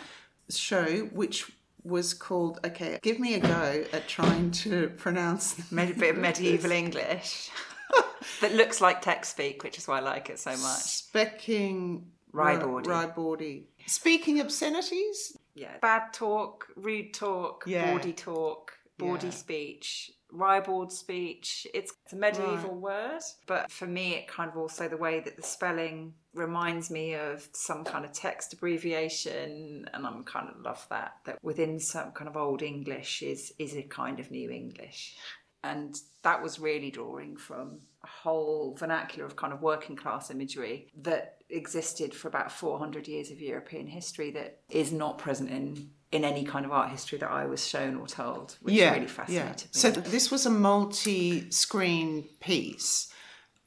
[0.50, 1.50] show, which
[1.84, 2.58] was called.
[2.64, 5.58] Okay, give me a go at trying to pronounce.
[5.72, 7.50] a bit of medieval English
[8.40, 10.58] that looks like text speak, which is why I like it so much.
[10.82, 12.02] Spekyng
[12.34, 12.84] Rybawdy.
[12.86, 13.62] Rybawdy.
[13.86, 15.36] Speaking obscenities.
[15.54, 17.92] yeah, bad talk, rude talk, Yeah.
[17.92, 19.32] bawdy talk, bawdy Yeah.
[19.32, 21.66] speech, ribald speech.
[21.74, 25.36] It's, it's a medieval word, but for me, it kind of also the way that
[25.36, 30.86] the spelling reminds me of some kind of text abbreviation, and I'm kind of love
[30.90, 31.16] that.
[31.24, 35.16] That within some kind of old English is is a kind of new English.
[35.62, 40.86] And that was really drawing from a whole vernacular of kind of working class imagery
[41.02, 46.24] that existed for about 400 years of European history that is not present in in
[46.24, 49.68] any kind of art history that I was shown or told, which really fascinated me.
[49.70, 53.12] So this was a multi-screen piece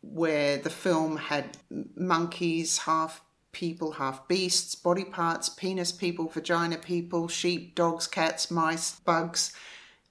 [0.01, 1.57] where the film had
[1.95, 3.21] monkeys, half
[3.53, 9.53] people, half beasts, body parts, penis people, vagina people, sheep, dogs, cats, mice, bugs,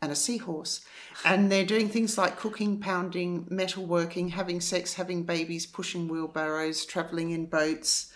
[0.00, 0.84] and a seahorse.
[1.24, 7.30] And they're doing things like cooking, pounding, metalworking, having sex, having babies, pushing wheelbarrows, travelling
[7.30, 8.11] in boats.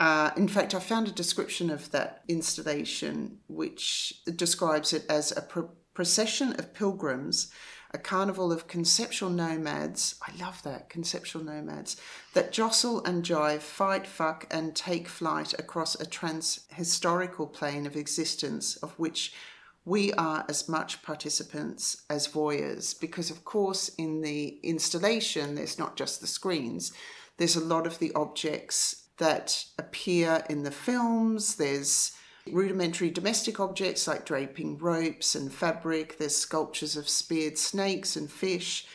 [0.00, 5.42] Uh, in fact, I found a description of that installation which describes it as a
[5.42, 7.52] pro- procession of pilgrims,
[7.92, 10.14] a carnival of conceptual nomads.
[10.26, 11.98] I love that, conceptual nomads,
[12.32, 17.94] that jostle and jive, fight, fuck, and take flight across a trans historical plane of
[17.94, 19.34] existence of which
[19.84, 22.98] we are as much participants as voyeurs.
[22.98, 26.92] Because, of course, in the installation, there's not just the screens,
[27.36, 31.54] there's a lot of the objects that appear in the films.
[31.54, 32.12] There's
[32.50, 36.18] rudimentary domestic objects like draping ropes and fabric.
[36.18, 38.86] There's sculptures of speared snakes and fish.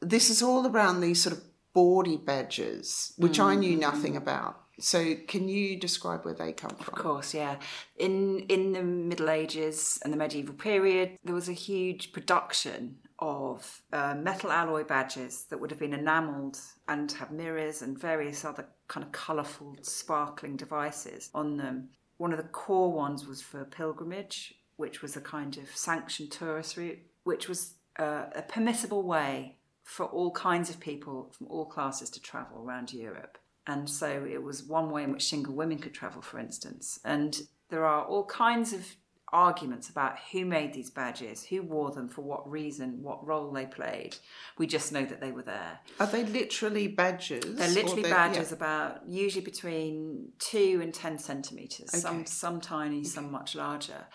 [0.00, 1.42] This is all around these sort of
[1.72, 4.18] bawdy badges, which I knew nothing mm.
[4.18, 4.60] about.
[4.78, 6.94] So, can you describe where they come from?
[6.94, 7.56] Of course, yeah.
[7.96, 13.82] In in the Middle Ages and the medieval period, there was a huge production of
[13.92, 16.58] uh, metal alloy badges that would have been enamelled
[16.88, 21.88] and have mirrors and various other kind of colourful, sparkling devices on them.
[22.18, 26.76] One of the core ones was for pilgrimage, which was a kind of sanctioned tourist
[26.76, 32.10] route, which was uh, a permissible way for all kinds of people from all classes
[32.10, 33.38] to travel around Europe.
[33.66, 37.00] And so it was one way in which single women could travel, for instance.
[37.04, 38.96] And there are all kinds of
[39.36, 43.66] arguments about who made these badges, who wore them, for what reason, what role they
[43.66, 44.16] played.
[44.56, 45.78] We just know that they were there.
[46.00, 47.44] Are they literally badges?
[47.44, 48.56] They're literally they- badges yeah.
[48.56, 51.90] about usually between two and ten centimeters.
[51.90, 51.98] Okay.
[51.98, 54.06] Some some tiny, some much larger.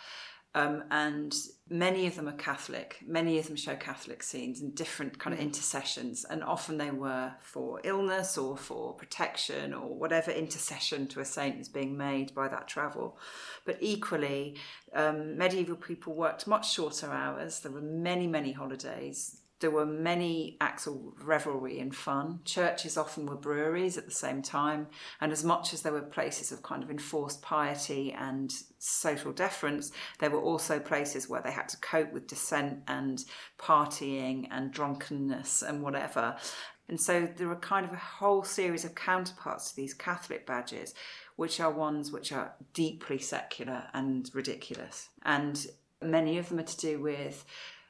[0.53, 1.33] Um, and
[1.69, 2.97] many of them are Catholic.
[3.07, 7.31] Many of them show Catholic scenes and different kind of intercessions, and often they were
[7.41, 12.49] for illness or for protection or whatever intercession to a saint is being made by
[12.49, 13.17] that travel.
[13.65, 14.57] But equally,
[14.93, 17.61] um, medieval people worked much shorter hours.
[17.61, 19.40] There were many, many holidays.
[19.61, 22.39] There were many acts of revelry and fun.
[22.45, 24.87] Churches often were breweries at the same time,
[25.21, 29.91] and as much as there were places of kind of enforced piety and social deference,
[30.19, 33.23] there were also places where they had to cope with dissent and
[33.59, 36.35] partying and drunkenness and whatever.
[36.89, 40.93] And so there are kind of a whole series of counterparts to these Catholic badges,
[41.35, 45.09] which are ones which are deeply secular and ridiculous.
[45.23, 45.67] And
[46.01, 47.45] many of them are to do with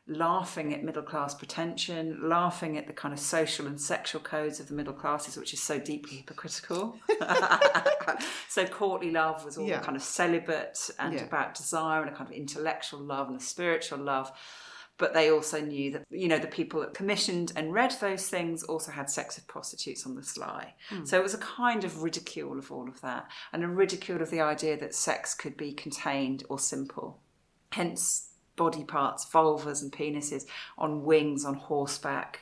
[0.07, 4.67] laughing at middle class pretension, laughing at the kind of social and sexual codes of
[4.67, 6.97] the middle classes, which is so deeply hypocritical.
[8.49, 9.79] so courtly love was all Yeah.
[9.79, 11.23] kind of celibate and Yeah.
[11.23, 14.31] about desire and a kind of intellectual love and a spiritual love.
[14.97, 18.61] But they also knew that, you know, the people that commissioned and read those things
[18.63, 20.75] also had sex with prostitutes on the sly.
[20.89, 21.05] Hmm.
[21.05, 24.29] So it was a kind of ridicule of all of that and a ridicule of
[24.29, 27.19] the idea that sex could be contained or simple.
[27.71, 30.45] Hence, body parts, vulvas and penises
[30.77, 32.41] on wings, on horseback,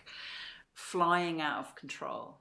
[0.73, 2.37] flying out of control.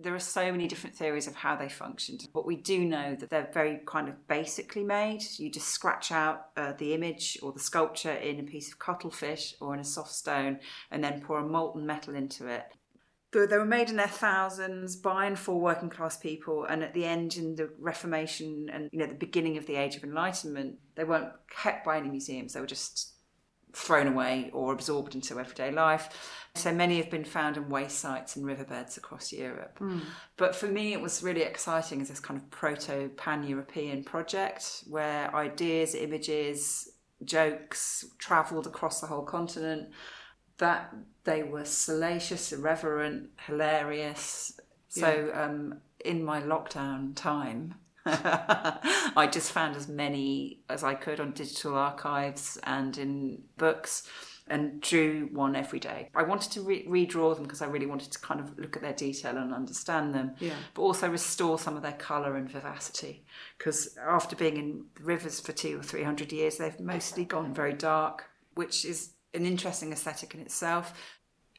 [0.00, 3.30] There are so many different theories of how they functioned, but we do know that
[3.30, 5.22] they're very kind of basically made.
[5.38, 9.54] You just scratch out uh, the image or the sculpture in a piece of cuttlefish
[9.60, 12.64] or in a soft stone and then pour a molten metal into it.
[13.30, 16.94] But they were made in their thousands by and for working class people, and at
[16.94, 20.78] the end, in the Reformation and you know the beginning of the Age of Enlightenment,
[20.94, 22.54] they weren't kept by any museums.
[22.54, 23.14] They were just
[23.72, 26.08] thrown away or absorbed into everyday life.
[26.54, 29.78] So many have been found in waste sites and riverbeds across Europe.
[29.78, 30.00] Hmm.
[30.36, 34.84] But for me, it was really exciting as this kind of proto pan European project
[34.88, 36.88] where ideas, images,
[37.24, 39.90] jokes travelled across the whole continent.
[40.58, 40.94] That
[41.24, 44.58] they were salacious, irreverent, hilarious.
[44.88, 47.74] So um, in my lockdown time,
[48.06, 54.08] I just found as many as I could on digital archives and in books
[54.50, 56.08] and drew one every day.
[56.14, 58.82] I wanted to re- redraw them because I really wanted to kind of look at
[58.82, 60.54] their detail and understand them, Yeah.
[60.72, 63.24] but also restore some of their colour and vivacity.
[63.58, 67.52] Because after being in the rivers for two or three hundred years, they've mostly gone
[67.52, 70.94] very dark, which is an interesting aesthetic in itself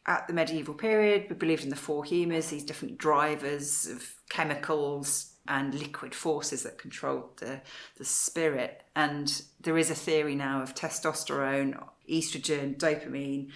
[0.10, 5.34] at the medieval period, we believed in the four humours, these different drivers of chemicals
[5.48, 7.62] and liquid forces that controlled the,
[7.98, 8.84] the spirit.
[8.96, 13.52] And there is a theory now of testosterone, estrogen, dopamine,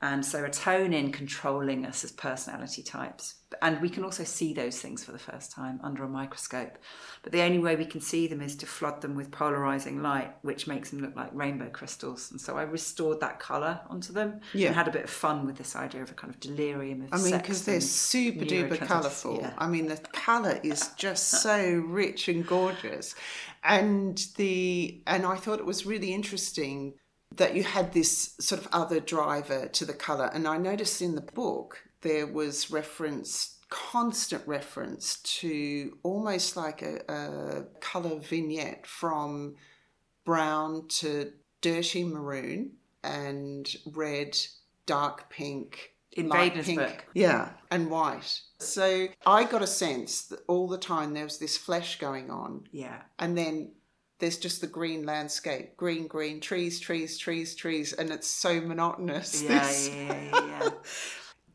[0.00, 3.34] and serotonin controlling us as personality types.
[3.62, 6.78] And we can also see those things for the first time under a microscope.
[7.22, 10.32] But the only way we can see them is to flood them with polarizing light,
[10.42, 12.30] which makes them look like rainbow crystals.
[12.30, 14.68] And so I restored that color onto them Yeah.
[14.68, 17.08] and had a bit of fun with this idea of a kind of delirium of
[17.12, 19.38] I mean, because they're super duper colourful.
[19.40, 19.52] Yeah.
[19.58, 23.14] I mean, the colour is just so rich and gorgeous,
[23.64, 26.94] and the and I thought it was really interesting
[27.36, 30.30] that you had this sort of other driver to the colour.
[30.32, 37.00] And I noticed in the book there was reference, constant reference to almost like a,
[37.08, 39.54] a colour vignette from
[40.24, 42.72] brown to dirty maroon
[43.02, 44.36] and red,
[44.86, 47.04] dark pink, In light Vader's pink, book.
[47.14, 48.40] yeah, and white.
[48.58, 52.64] So I got a sense that all the time there was this flesh going on,
[52.72, 53.02] Yeah.
[53.18, 53.72] and then
[54.18, 59.42] there's just the green landscape, green, green, trees, trees, trees, trees, and it's so monotonous.
[59.42, 60.68] Yeah, this- yeah, yeah, yeah.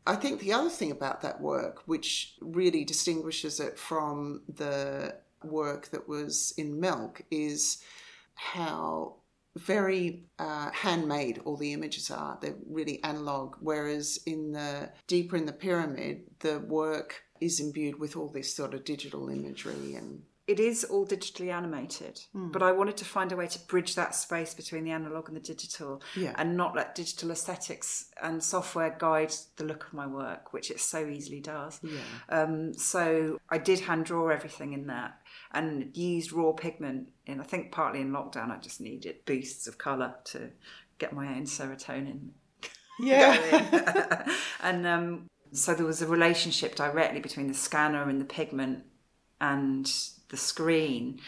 [0.07, 5.89] I think the other thing about that work, which really distinguishes it from the work
[5.89, 7.83] that was in Milk, is
[8.35, 9.15] how
[9.55, 12.37] very uh, handmade all the images are.
[12.41, 18.15] They're really analog, whereas in the deeper in the pyramid, the work is imbued with
[18.15, 22.51] all this sort of digital imagery and it is all digitally animated, Hmm.
[22.51, 25.35] but I wanted to find a way to bridge that space between the analog and
[25.35, 26.33] the digital Yeah.
[26.37, 30.79] and not let digital aesthetics and software guide the look of my work, which it
[30.79, 31.79] so easily does.
[31.81, 31.99] Yeah.
[32.29, 35.19] Um, so I did hand draw everything in that
[35.51, 37.09] and used raw pigment.
[37.25, 40.51] And I think partly in lockdown, I just needed boosts of colour to
[40.99, 42.29] get my own serotonin
[42.99, 44.29] yeah.
[44.61, 48.83] and um, so there was a relationship directly between the scanner and the pigment
[49.41, 49.91] and
[50.29, 51.19] the screen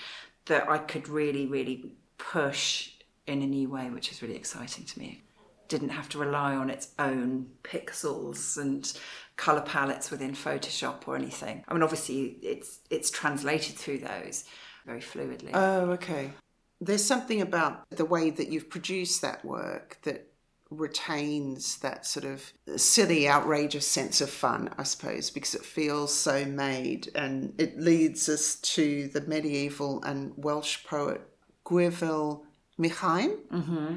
[0.45, 2.91] that I could really, really push
[3.25, 5.21] in a new way, which is really exciting to me.
[5.67, 8.91] Didn't have to rely on its own pixels and
[9.35, 11.63] color palettes within Photoshop or anything.
[11.67, 14.45] I mean, obviously, it's it's translated through those
[14.85, 15.51] very fluidly.
[15.53, 16.31] Oh, okay.
[16.79, 20.26] There's something about the way that you've produced that work that
[20.69, 26.45] retains that sort of silly, outrageous sense of fun, I suppose, because it feels so
[26.45, 27.09] made.
[27.15, 31.21] And it leads us to the medieval and Welsh poet
[31.65, 32.41] Gwerful
[32.79, 33.37] Mechain.
[33.51, 33.95] Mm-hmm.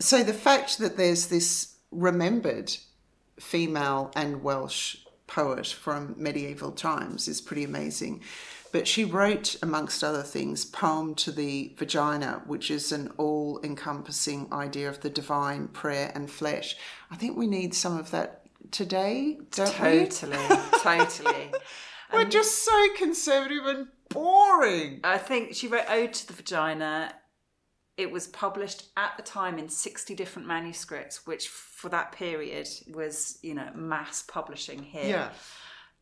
[0.00, 2.72] So the fact that there's this remembered
[3.38, 8.22] female and Welsh poet from medieval times is pretty amazing.
[8.72, 14.48] But she wrote, amongst other things, Poem to the Vagina, which is an all encompassing
[14.52, 16.76] idea of the divine, prayer, and flesh.
[17.10, 20.06] I think we need some of that today, don't we?
[20.06, 20.38] totally,
[20.82, 21.52] totally.
[22.12, 25.00] We're just so conservative and boring.
[25.04, 27.14] I think she wrote Ode to the Vagina.
[27.96, 33.38] It was published at the time in 60 different manuscripts, which for that period was,
[33.42, 35.08] you know, mass publishing here.
[35.08, 35.28] Yeah.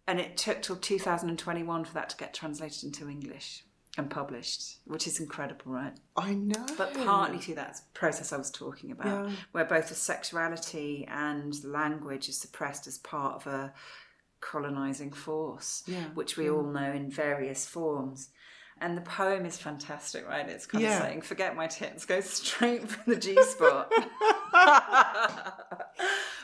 [0.08, 3.62] And it took till 2021 for that to get translated into English
[3.98, 5.92] and published, which is incredible, right?
[6.16, 6.64] I know.
[6.78, 9.36] But partly through that process I was talking about, Yeah.
[9.52, 13.74] where both the sexuality and language is suppressed as part of a
[14.40, 16.04] colonizing force, Yeah.
[16.14, 18.30] which we all know in various forms.
[18.80, 20.48] And the poem is fantastic, right?
[20.48, 20.96] It's kind Yeah.
[20.98, 23.92] of saying, forget my tits, go straight for the G spot.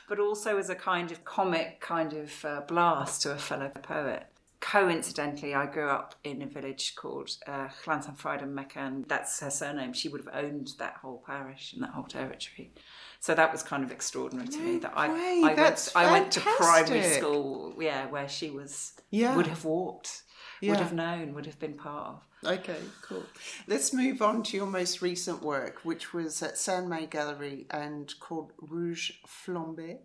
[0.08, 4.26] but also as a kind of comic kind of uh, blast to a fellow poet.
[4.60, 9.06] Coincidentally, I grew up in a village called uh, Llansantffraid Mechain.
[9.06, 9.92] That's her surname.
[9.92, 12.72] She would have owned that whole parish and that whole territory.
[13.20, 14.78] So that was kind of extraordinary to me.
[14.78, 18.92] That I, way, I went, that's I went to primary school, yeah, where she was
[19.10, 19.36] Yeah.
[19.36, 20.22] would have walked,
[20.60, 20.70] Yeah.
[20.70, 22.26] would have known, would have been part of.
[22.46, 23.24] Okay, cool.
[23.66, 28.12] Let's move on to your most recent work, which was at San May Gallery and
[28.20, 29.98] called Rouge Flambé,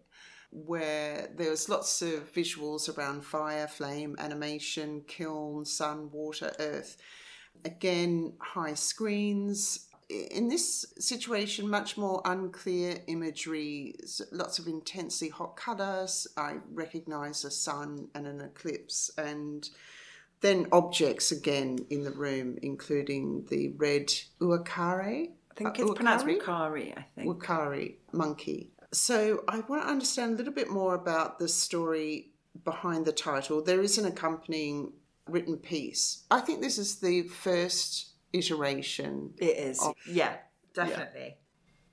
[0.51, 6.97] where there was lots of visuals around fire, flame, animation, kiln, sun, water, earth.
[7.65, 9.87] Again, high screens.
[10.09, 13.95] In this situation, much more unclear imagery,
[14.31, 16.25] lots of intensely hot colours.
[16.35, 19.69] I recognise a sun and an eclipse, and
[20.41, 24.07] then objects again in the room, including the red
[24.39, 25.29] uakare.
[25.51, 26.97] I think Uh, it's pronounced uakari?
[26.97, 27.27] I think.
[27.27, 28.71] uakari monkey.
[28.91, 32.31] So I want to understand a little bit more about the story
[32.63, 33.61] behind the title.
[33.61, 34.93] There is an accompanying
[35.27, 36.23] written piece.
[36.31, 39.33] I think this is the first iteration.
[39.37, 39.85] It is.
[40.07, 40.37] yeah,
[40.73, 41.37] definitely.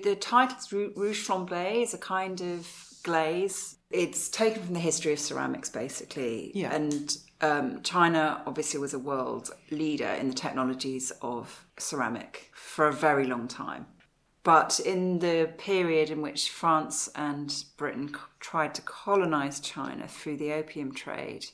[0.02, 2.68] The title's Rouge Flambe is a kind of
[3.02, 3.76] glaze.
[3.90, 6.52] It's taken from the history of ceramics, basically.
[6.54, 6.74] Yeah.
[6.74, 12.92] And um, China obviously was a world leader in the technologies of ceramic for a
[12.92, 13.86] very long time.
[14.42, 20.52] But in the period in which France and Britain tried to colonize China through the
[20.52, 21.46] opium trade,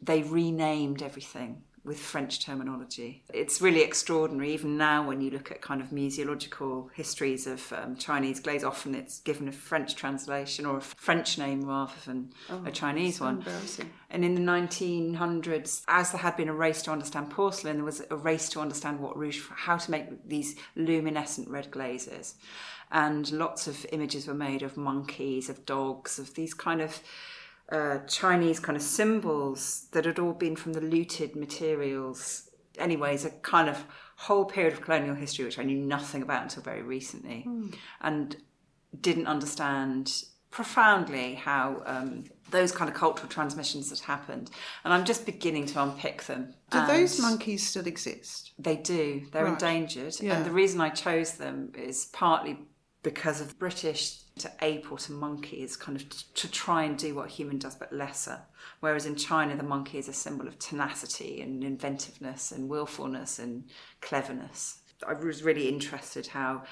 [0.00, 3.22] they renamed everything with French terminology.
[3.32, 7.94] It's really extraordinary, even now, when you look at kind of museological histories of um,
[7.96, 12.32] Chinese glaze, often it's given a French translation or a French name rather than
[12.66, 13.44] a Chinese one.
[14.10, 18.02] And in the 1900s, as there had been a race to understand porcelain, there was
[18.10, 22.34] a race to understand what rouge, how to make these luminescent red glazes.
[22.90, 27.00] And lots of images were made of monkeys, of dogs, of these kind of
[27.70, 32.48] uh, Chinese kind of symbols that had all been from the looted materials.
[32.78, 33.84] Anyways, a kind of
[34.16, 37.46] whole period of colonial history which I knew nothing about until very recently,
[38.00, 38.36] and
[39.00, 44.50] didn't understand profoundly how um, those kind of cultural transmissions had happened.
[44.84, 46.54] And I'm just beginning to unpick them.
[46.70, 48.52] Do And those monkeys still exist?
[48.58, 49.26] They do.
[49.32, 49.52] They're Right.
[49.52, 50.18] endangered.
[50.20, 50.36] Yeah.
[50.36, 52.58] And the reason I chose them is partly
[53.02, 56.98] because of British to ape or to monkey is kind of t- to try and
[56.98, 58.40] do what a human does but lesser.
[58.80, 63.64] Whereas in China, the monkey is a symbol of tenacity and inventiveness and willfulness and
[64.00, 64.80] cleverness.
[65.06, 66.64] I was really interested how,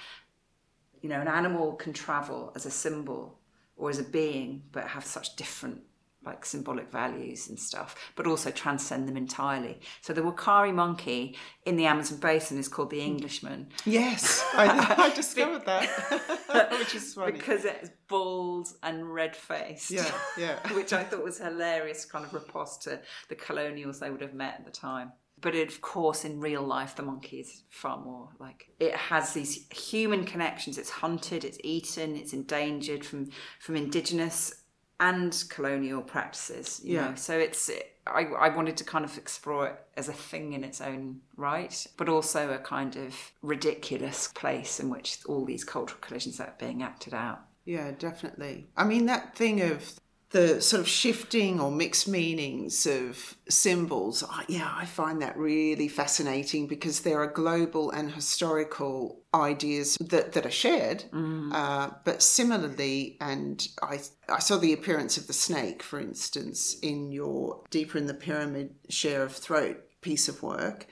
[1.01, 3.39] you know, an animal can travel as a symbol
[3.77, 5.81] or as a being, but have such different
[6.25, 9.81] like symbolic values and stuff, but also transcend them entirely.
[10.01, 15.15] So the uakari monkey in the Amazon basin is called the Englishman Yes, I, I
[15.15, 17.33] discovered that, which is funny.
[17.33, 19.91] because it's bald and red faced.
[19.91, 20.73] Yeah, yeah.
[20.75, 24.57] Which I thought was hilarious, kind of riposte to the colonials they would have met
[24.59, 25.13] at the time.
[25.41, 29.67] But of course, in real life, the monkey is far more like it has these
[29.71, 30.79] human connections.
[30.79, 34.64] It's hunted, it's eaten, it's endangered from from indigenous
[35.01, 36.81] and colonial practices.
[36.85, 37.11] You Yeah.
[37.11, 37.71] know, so it's
[38.07, 41.87] I, I wanted to kind of explore it as a thing in its own right,
[41.97, 46.83] but also a kind of ridiculous place in which all these cultural collisions are being
[46.83, 47.41] acted out.
[47.65, 48.67] Yeah, definitely.
[48.77, 49.99] I mean, that thing of
[50.35, 55.87] the sort of shifting or mixed meanings of symbols, I- yeah, I find that really
[55.87, 61.05] fascinating because there are global and historical ideas that, that are shared.
[61.53, 67.13] Uh, but similarly, and I, I saw the appearance of the snake, for instance, in
[67.13, 70.89] your Deeper in the Pyramid Share of Throat piece of work.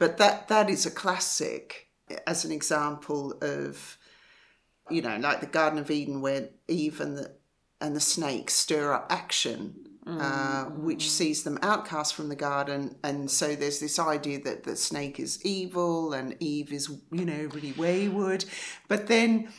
[0.00, 1.88] But that, that is a classic
[2.26, 3.98] as an example of
[4.90, 7.30] you know, like the Garden of Eden, where Eve and the
[7.80, 9.74] and the snake stir up action,
[10.06, 14.74] uh, which sees them outcast from the garden, and so there's this idea that the
[14.74, 18.44] snake is evil and Eve is, you know, really wayward,
[18.88, 19.52] but then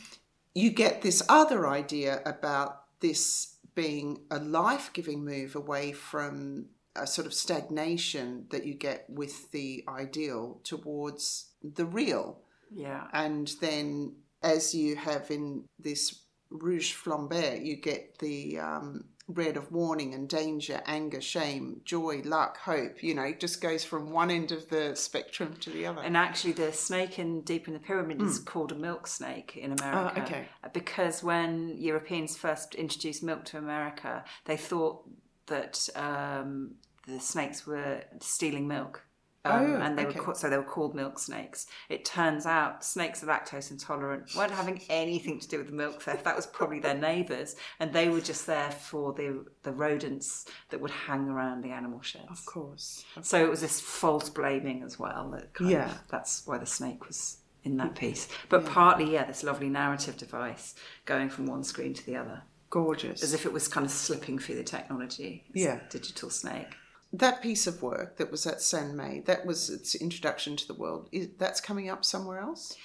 [0.54, 6.66] you get this other idea about this being a life-giving move away from
[6.96, 12.40] a sort of stagnation that you get with the ideal towards the real.
[12.74, 13.06] Yeah.
[13.12, 16.19] and then as you have in this
[16.50, 22.58] rouge flambé you get the um, red of warning and danger anger shame joy luck
[22.58, 26.00] hope you know it just goes from one end of the spectrum to the other
[26.02, 29.72] And actually, the snake in Deep in the Pyramid is called a milk snake in
[29.72, 30.20] America.
[30.20, 30.26] Hmm.
[30.26, 30.48] okay.
[30.72, 35.04] Because when Europeans first introduced milk to America, they thought
[35.46, 36.74] that um,
[37.06, 39.04] the snakes were stealing milk.
[39.42, 40.18] Um, Oh, and they okay.
[40.18, 41.66] were ca- so they were called milk snakes.
[41.88, 46.02] It turns out snakes are lactose intolerant weren't having anything to do with the milk
[46.02, 46.24] theft.
[46.24, 50.80] That was probably their neighbours, and they were just there for the the rodents that
[50.80, 52.26] would hang around the animal sheds.
[52.30, 55.30] of course So it was this false blaming as well.
[55.30, 55.90] That kind Yeah.
[55.90, 58.28] Of, that's why the snake was in that piece.
[58.50, 60.74] But partly, yeah, this lovely narrative device
[61.06, 64.38] going from one screen to the other, gorgeous as if it was kind of slipping
[64.38, 65.44] through the technology.
[65.54, 65.80] It's Yeah.
[65.90, 66.74] digital snake.
[67.12, 70.74] That piece of work that was at San May that was its introduction to the
[70.74, 72.76] world is, that's coming up somewhere else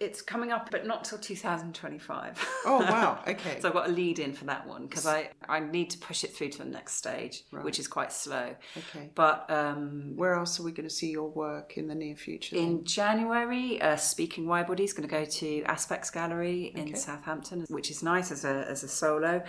[0.00, 2.48] It's coming up, but not till 2025.
[2.66, 5.60] oh wow okay so I've got a lead in for that one because I, I
[5.60, 8.56] need to push it through to the next stage, which is quite slow.
[8.76, 12.16] okay But um, where else are we going to see your work in the near
[12.16, 12.64] future then?
[12.64, 17.90] In January, uh, Spekyng Rybawdy is going to go to Aspex Gallery in Southampton, which
[17.90, 19.42] is nice as a, as a solo.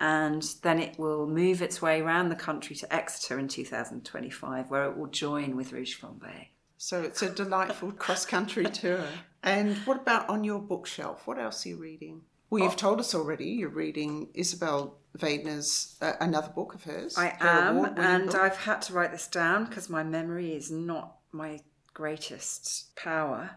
[0.00, 4.86] And then it will move its way around the country to Exeter in 2025, where
[4.86, 6.46] it will join with Rouge Flambé.
[6.78, 9.04] So it's a delightful cross country tour.
[9.42, 11.26] And what about on your bookshelf?
[11.26, 12.22] What else are you reading?
[12.48, 12.64] Well, Oh.
[12.64, 17.16] you've told us already you're reading Isabel Waidner's uh, another book of hers.
[17.18, 18.34] I am, and book.
[18.36, 21.60] I've had to write this down because my memory is not my
[21.92, 23.50] greatest power.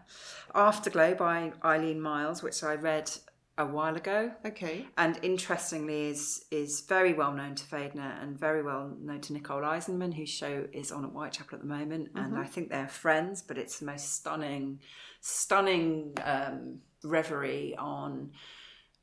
[0.54, 3.10] Afterglow by Eileen Myles, which I read
[3.56, 4.32] a while ago.
[4.44, 4.86] Okay.
[4.96, 9.62] and interestingly is is very well known to Waidner and very well known to Nicole
[9.62, 13.42] Eisenman, whose show is on at Whitechapel at the moment, and I think they're friends.
[13.42, 14.80] But it's the most stunning,
[15.20, 18.32] stunning um, reverie on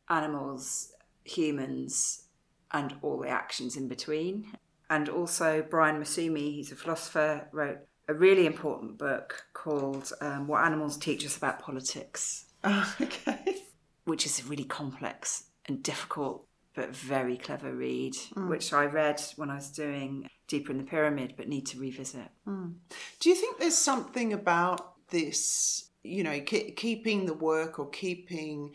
[0.09, 0.91] animals,
[1.23, 2.25] humans,
[2.71, 4.45] and all the actions in between.
[4.89, 7.79] And also, Brian Massumi, he's a philosopher, wrote
[8.09, 12.45] a really important book called um, What Animals Teach Us About Politics.
[12.65, 13.63] Oh, okay.
[14.05, 18.47] Which is a really complex and difficult but very clever read, mm.
[18.47, 22.29] which I read when I was doing Deeper in the Pyramid, but need to revisit.
[22.47, 22.75] Mm.
[23.19, 28.71] Do you think there's something about this, you know, ke- keeping the work or keeping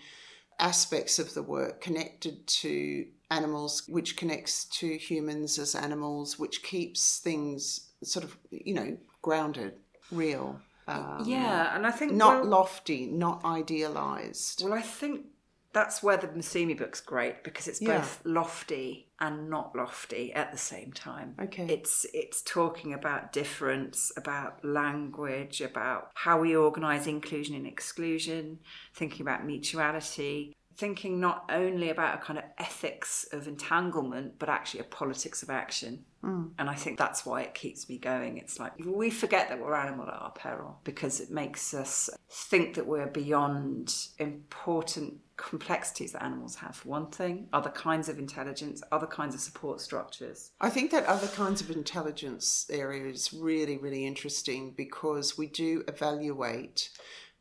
[0.59, 7.19] aspects of the work connected to animals, which connects to humans as animals, which keeps
[7.19, 9.75] things sort of, you know, grounded,
[10.13, 10.61] real?
[10.89, 14.63] Um, yeah, and I think not well, lofty, not idealized.
[14.63, 15.27] Well, I think
[15.73, 17.99] that's where the Massumi book's great because it's yeah.
[17.99, 21.35] both lofty and not lofty at the same time.
[21.39, 21.67] Okay.
[21.69, 28.61] It's it's talking about difference, about language, about how we organise inclusion and exclusion,
[28.95, 34.81] thinking about mutuality, thinking not only about a kind of ethics of entanglement, but actually
[34.81, 36.05] a politics of action.
[36.23, 36.51] Mm.
[36.59, 38.39] And I think that's why it keeps me going.
[38.39, 42.75] It's like we forget that we're animal at our peril because it makes us think
[42.75, 48.83] that we're beyond important complexities that animals have, for one thing, other kinds of intelligence,
[48.91, 50.51] other kinds of support structures.
[50.61, 55.85] I think that other kinds of intelligence area is really, really interesting because we do
[55.89, 56.91] evaluate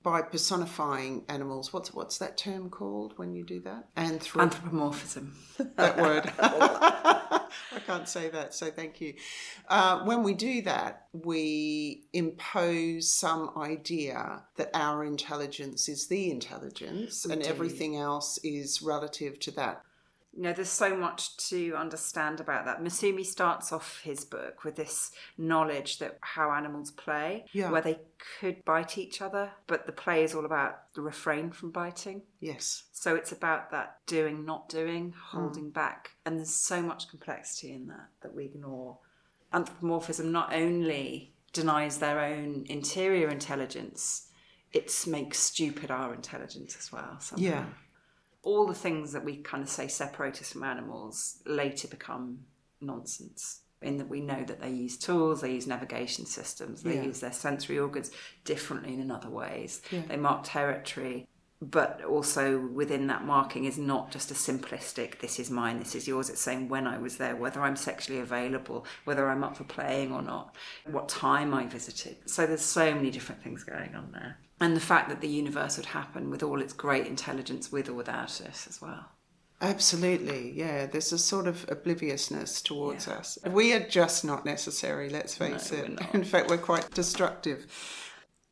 [0.06, 1.74] by personifying animals.
[1.74, 3.88] What's what's that term called when you do that?
[3.98, 5.34] Anthrop- Anthropomorphism.
[5.78, 6.32] that word.
[6.40, 9.16] I can't say that, so thank you.
[9.68, 17.26] Uh, when we do that, we impose some idea that our intelligence is the intelligence,
[17.26, 19.82] and everything else is relative to that
[20.36, 22.84] you know, there's so much to understand about that.
[22.84, 27.72] Massumi starts off his book with this knowledge that how animals play, yeah.
[27.72, 28.00] where they
[28.40, 32.22] could bite each other, but the play is all about the refrain from biting.
[32.42, 32.84] Yes.
[32.92, 35.74] So it's about that doing, not doing, holding mm.
[35.74, 36.12] back.
[36.26, 38.98] And there's so much complexity in that that we ignore.
[39.54, 44.28] Anthropomorphism not only denies their own interior intelligence,
[44.74, 47.16] it makes stupid our intelligence as well.
[47.22, 47.46] Somehow.
[47.46, 47.66] Yeah
[48.46, 52.40] all the things that we kind of say separate us from animals later become
[52.80, 57.04] nonsense in that we know that they use tools, they use navigation systems, they yeah.
[57.04, 58.12] use their sensory organs
[58.44, 59.82] differently in other ways.
[59.92, 60.02] Yeah.
[60.08, 61.28] They mark territory,
[61.62, 66.08] but also within that marking is not just a simplistic this is mine, this is
[66.08, 66.30] yours.
[66.30, 70.12] It's saying when I was there, whether I'm sexually available, whether I'm up for playing
[70.12, 70.56] or not,
[70.86, 72.30] what time I visited.
[72.30, 75.78] So there's so many different things going on there and the fact that the universe
[75.78, 79.06] would happen with all its great intelligence with or without us as well.
[79.62, 80.86] Absolutely, yeah.
[80.86, 83.16] There's a sort of obliviousness towards yeah.
[83.16, 83.38] us.
[83.46, 86.00] We are just not necessary, let's face no, it.
[86.14, 87.66] In fact, we're quite destructive.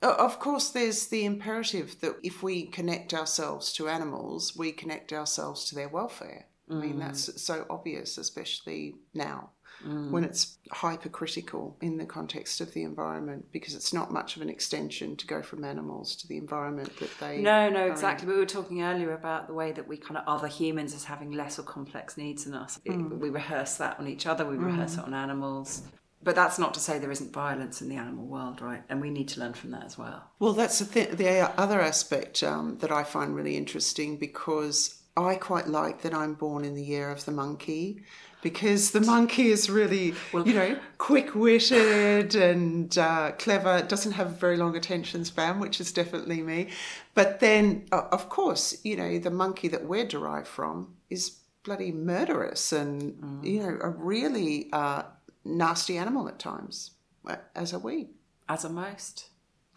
[0.01, 5.65] Of course, there's the imperative that if we connect ourselves to animals, we connect ourselves
[5.65, 6.47] to their welfare.
[6.69, 6.75] Mm.
[6.75, 7.39] I mean, that's mm.
[7.39, 9.51] so obvious, especially now
[9.85, 10.09] mm.
[10.11, 14.49] when it's hypercritical in the context of the environment because it's not much of an
[14.49, 18.33] extension to go from animals to the environment that they no no exactly in.
[18.33, 21.31] we were talking earlier about the way that we kind of other humans as having
[21.31, 23.11] less or complex needs than us mm.
[23.11, 24.65] it, we rehearse that on each other we mm.
[24.65, 25.83] rehearse it on animals
[26.23, 28.81] but that's not to say there isn't violence in the animal world, right?
[28.89, 30.23] And we need to learn from that as well.
[30.39, 35.35] Well, that's the, th- the other aspect um, that I find really interesting because I
[35.35, 38.03] quite like that I'm born in the year of the monkey
[38.41, 44.27] because the monkey is really, well, you know, quick witted and uh, clever, doesn't have
[44.27, 46.69] a very long attention span, which is definitely me.
[47.15, 51.91] But then, uh, of course, you know, the monkey that we're derived from is bloody
[51.91, 53.45] murderous and, mm.
[53.45, 55.03] you know, a really uh,
[55.45, 56.91] nasty animal at times,
[57.25, 58.09] uh, as are we.
[58.49, 59.29] As are most.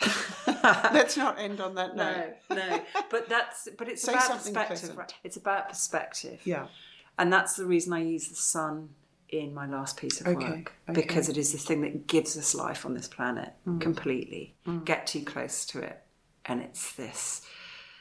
[0.03, 2.35] Let's not end on that note.
[2.51, 2.83] No, no.
[3.11, 4.97] But that's but it's Say about perspective.
[4.97, 5.15] Right?
[5.25, 6.41] It's about perspective.
[6.45, 6.67] Yeah.
[7.19, 8.91] And that's the reason I use the sun
[9.29, 11.01] in my last piece of okay, work okay.
[11.01, 13.81] because it is the thing that gives us life on this planet mm.
[13.81, 14.55] completely.
[14.67, 14.85] Mm.
[14.85, 16.03] Get too close to it,
[16.45, 17.43] and it's this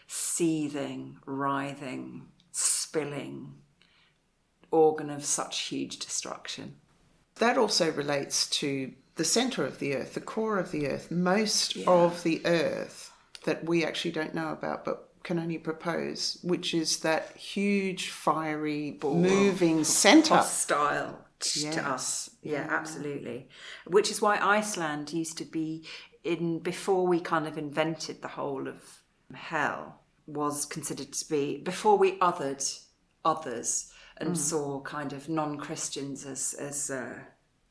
[0.07, 3.55] seething, writhing, spilling
[4.71, 6.75] organ of such huge destruction.
[7.35, 11.09] That also relates to the center of the earth, the core of the earth.
[11.09, 11.89] Most yeah.
[11.89, 13.11] of the earth
[13.45, 18.91] that we actually don't know about, but can only propose, which is that huge, fiery,
[18.91, 20.35] Ball moving centre.
[20.35, 21.25] Hostile
[21.55, 21.75] yes.
[21.75, 22.29] to us.
[22.41, 23.49] Yeah, yeah, absolutely.
[23.87, 25.83] Which is why Iceland used to be
[26.23, 29.01] in, before we kind of invented the whole of
[29.33, 32.79] hell, was considered to be, before we othered
[33.23, 34.37] others and mm.
[34.37, 37.15] saw kind of non Christians as, as uh,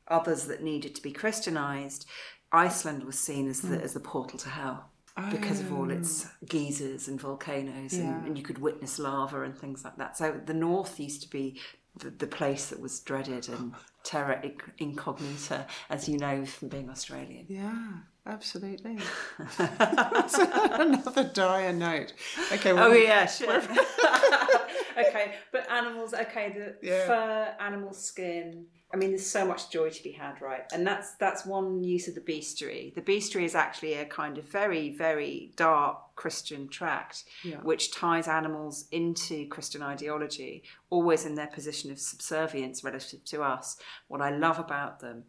[0.07, 2.05] others that needed to be Christianized,
[2.51, 3.81] Iceland was seen as the, mm.
[3.81, 4.89] as the portal to hell
[5.31, 8.03] because of all its geysers and volcanoes, Yeah.
[8.17, 10.17] and, and you could witness lava and things like that.
[10.17, 11.59] So the north used to be
[11.97, 13.73] the, the place that was dreaded and
[14.03, 14.41] terra
[14.77, 17.45] incognita, as you know from being Australian.
[17.47, 17.73] Yeah,
[18.27, 18.97] absolutely.
[19.57, 22.13] Another dire note.
[22.51, 22.73] Okay.
[22.73, 23.61] Well, Oh yeah, sure.
[24.97, 26.13] okay, but animals.
[26.13, 27.05] Okay, the Yeah.
[27.07, 28.65] fur, animal skin.
[28.93, 30.63] I mean, there's so much joy to be had, right?
[30.71, 32.93] And that's that's one use of the bestiary.
[32.93, 37.57] The bestiary is actually a kind of very, very dark Christian tract, Yeah.
[37.57, 43.77] which ties animals into Christian ideology, always in their position of subservience relative to us.
[44.07, 45.25] What I love about them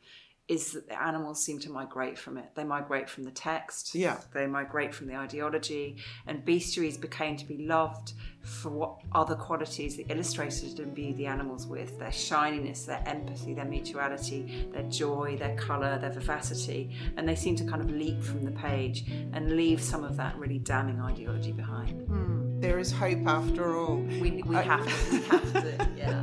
[0.49, 2.47] is that the animals seem to migrate from it.
[2.55, 3.95] They migrate from the text.
[3.95, 4.19] Yeah.
[4.33, 5.97] They migrate from the ideology.
[6.27, 8.13] And bestiaries became to be loved
[8.43, 13.65] for what other qualities that illustrators imbue the animals with their shininess, their empathy, their
[13.65, 16.95] mutuality, their joy, their colour, their vivacity.
[17.17, 20.37] And they seem to kind of leap from the page and leave some of that
[20.37, 22.03] really damning ideology behind.
[22.07, 22.61] Hmm.
[22.61, 23.97] there is hope after all.
[23.97, 26.23] We, we have to, we have to, yeah.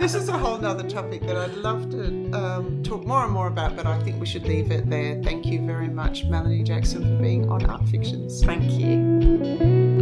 [0.00, 3.46] This is a whole nother topic that I'd love to um, talk more and more
[3.46, 5.22] about, but I think we should leave it there.
[5.22, 8.44] Thank you very much, Melanie Jackson, for being on Art Fictions.
[8.44, 9.98] Thank you.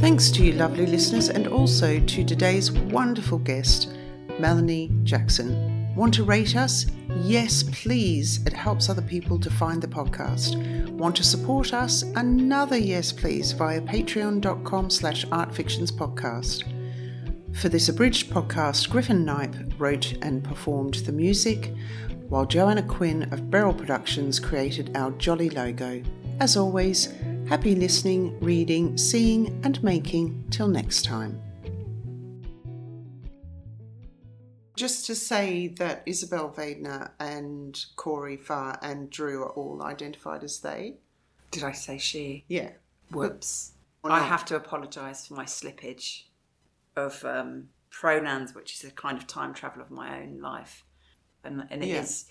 [0.00, 3.90] Thanks to you, lovely listeners, and also to today's wonderful guest,
[4.38, 5.94] Melanie Jackson.
[5.94, 6.86] Want to rate us?
[7.16, 8.40] Yes, please.
[8.46, 10.56] It helps other people to find the podcast.
[10.90, 12.02] Want to support us?
[12.14, 16.77] Another yes, please, via patreon.com slash artfictionspodcast.
[17.54, 21.74] For this abridged podcast, Griffin Knipe wrote and performed the music,
[22.28, 26.02] while Joanna Quinn of Beryl Productions created our jolly logo.
[26.38, 27.12] As always,
[27.48, 30.44] happy listening, reading, seeing, and making.
[30.50, 31.42] Till next time.
[34.76, 40.60] Just to say that Isabel Waidner and Corey Fah and Drew are all identified as
[40.60, 40.94] they.
[41.50, 42.44] Did I say she?
[42.46, 42.70] Yeah.
[43.10, 43.72] Whoops.
[44.04, 46.27] I have to apologise for my slippage
[46.98, 50.84] of um, pronouns, which is a kind of time travel of my own life,
[51.44, 52.26] and, and it is,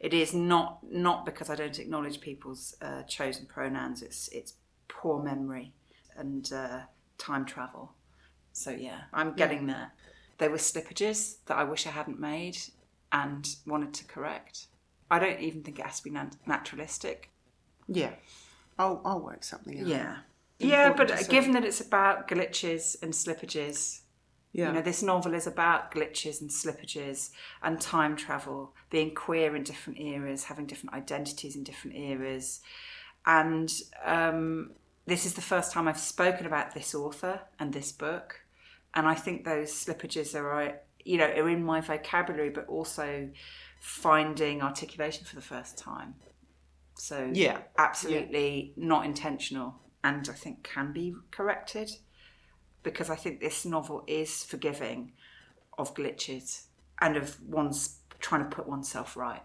[0.00, 0.06] Yeah.
[0.06, 4.02] it is not not because I don't acknowledge people's uh, chosen pronouns.
[4.02, 4.54] It's it's
[4.88, 5.72] poor memory
[6.16, 6.80] and uh,
[7.18, 7.92] time travel.
[8.52, 9.92] So yeah, I'm getting there.
[10.38, 12.58] There were slippages that I wish I hadn't made
[13.12, 14.66] and wanted to correct.
[15.10, 17.30] I don't even think it has to be nat- naturalistic.
[17.86, 18.12] Yeah.
[18.78, 19.86] I'll, I'll work something out.
[19.86, 20.16] Yeah.
[20.58, 24.01] Yeah, but given that it's about glitches and slippages,
[24.52, 24.68] Yeah.
[24.68, 27.30] you know, this novel is about glitches and slippages
[27.62, 32.60] and time travel, being queer in different eras, having different identities in different eras.
[33.24, 33.72] And
[34.04, 34.72] um,
[35.06, 38.40] this is the first time I've spoken about this author and this book.
[38.94, 40.72] And I think those slippages are, uh,
[41.02, 43.30] you know, are in my vocabulary, but also
[43.80, 46.14] finding articulation for the first time.
[46.94, 47.58] So Yeah.
[47.78, 51.90] absolutely not intentional, and I think can be corrected
[52.82, 55.12] because I think this novel is forgiving
[55.78, 56.66] of glitches
[57.00, 59.42] and of one's trying to put oneself right.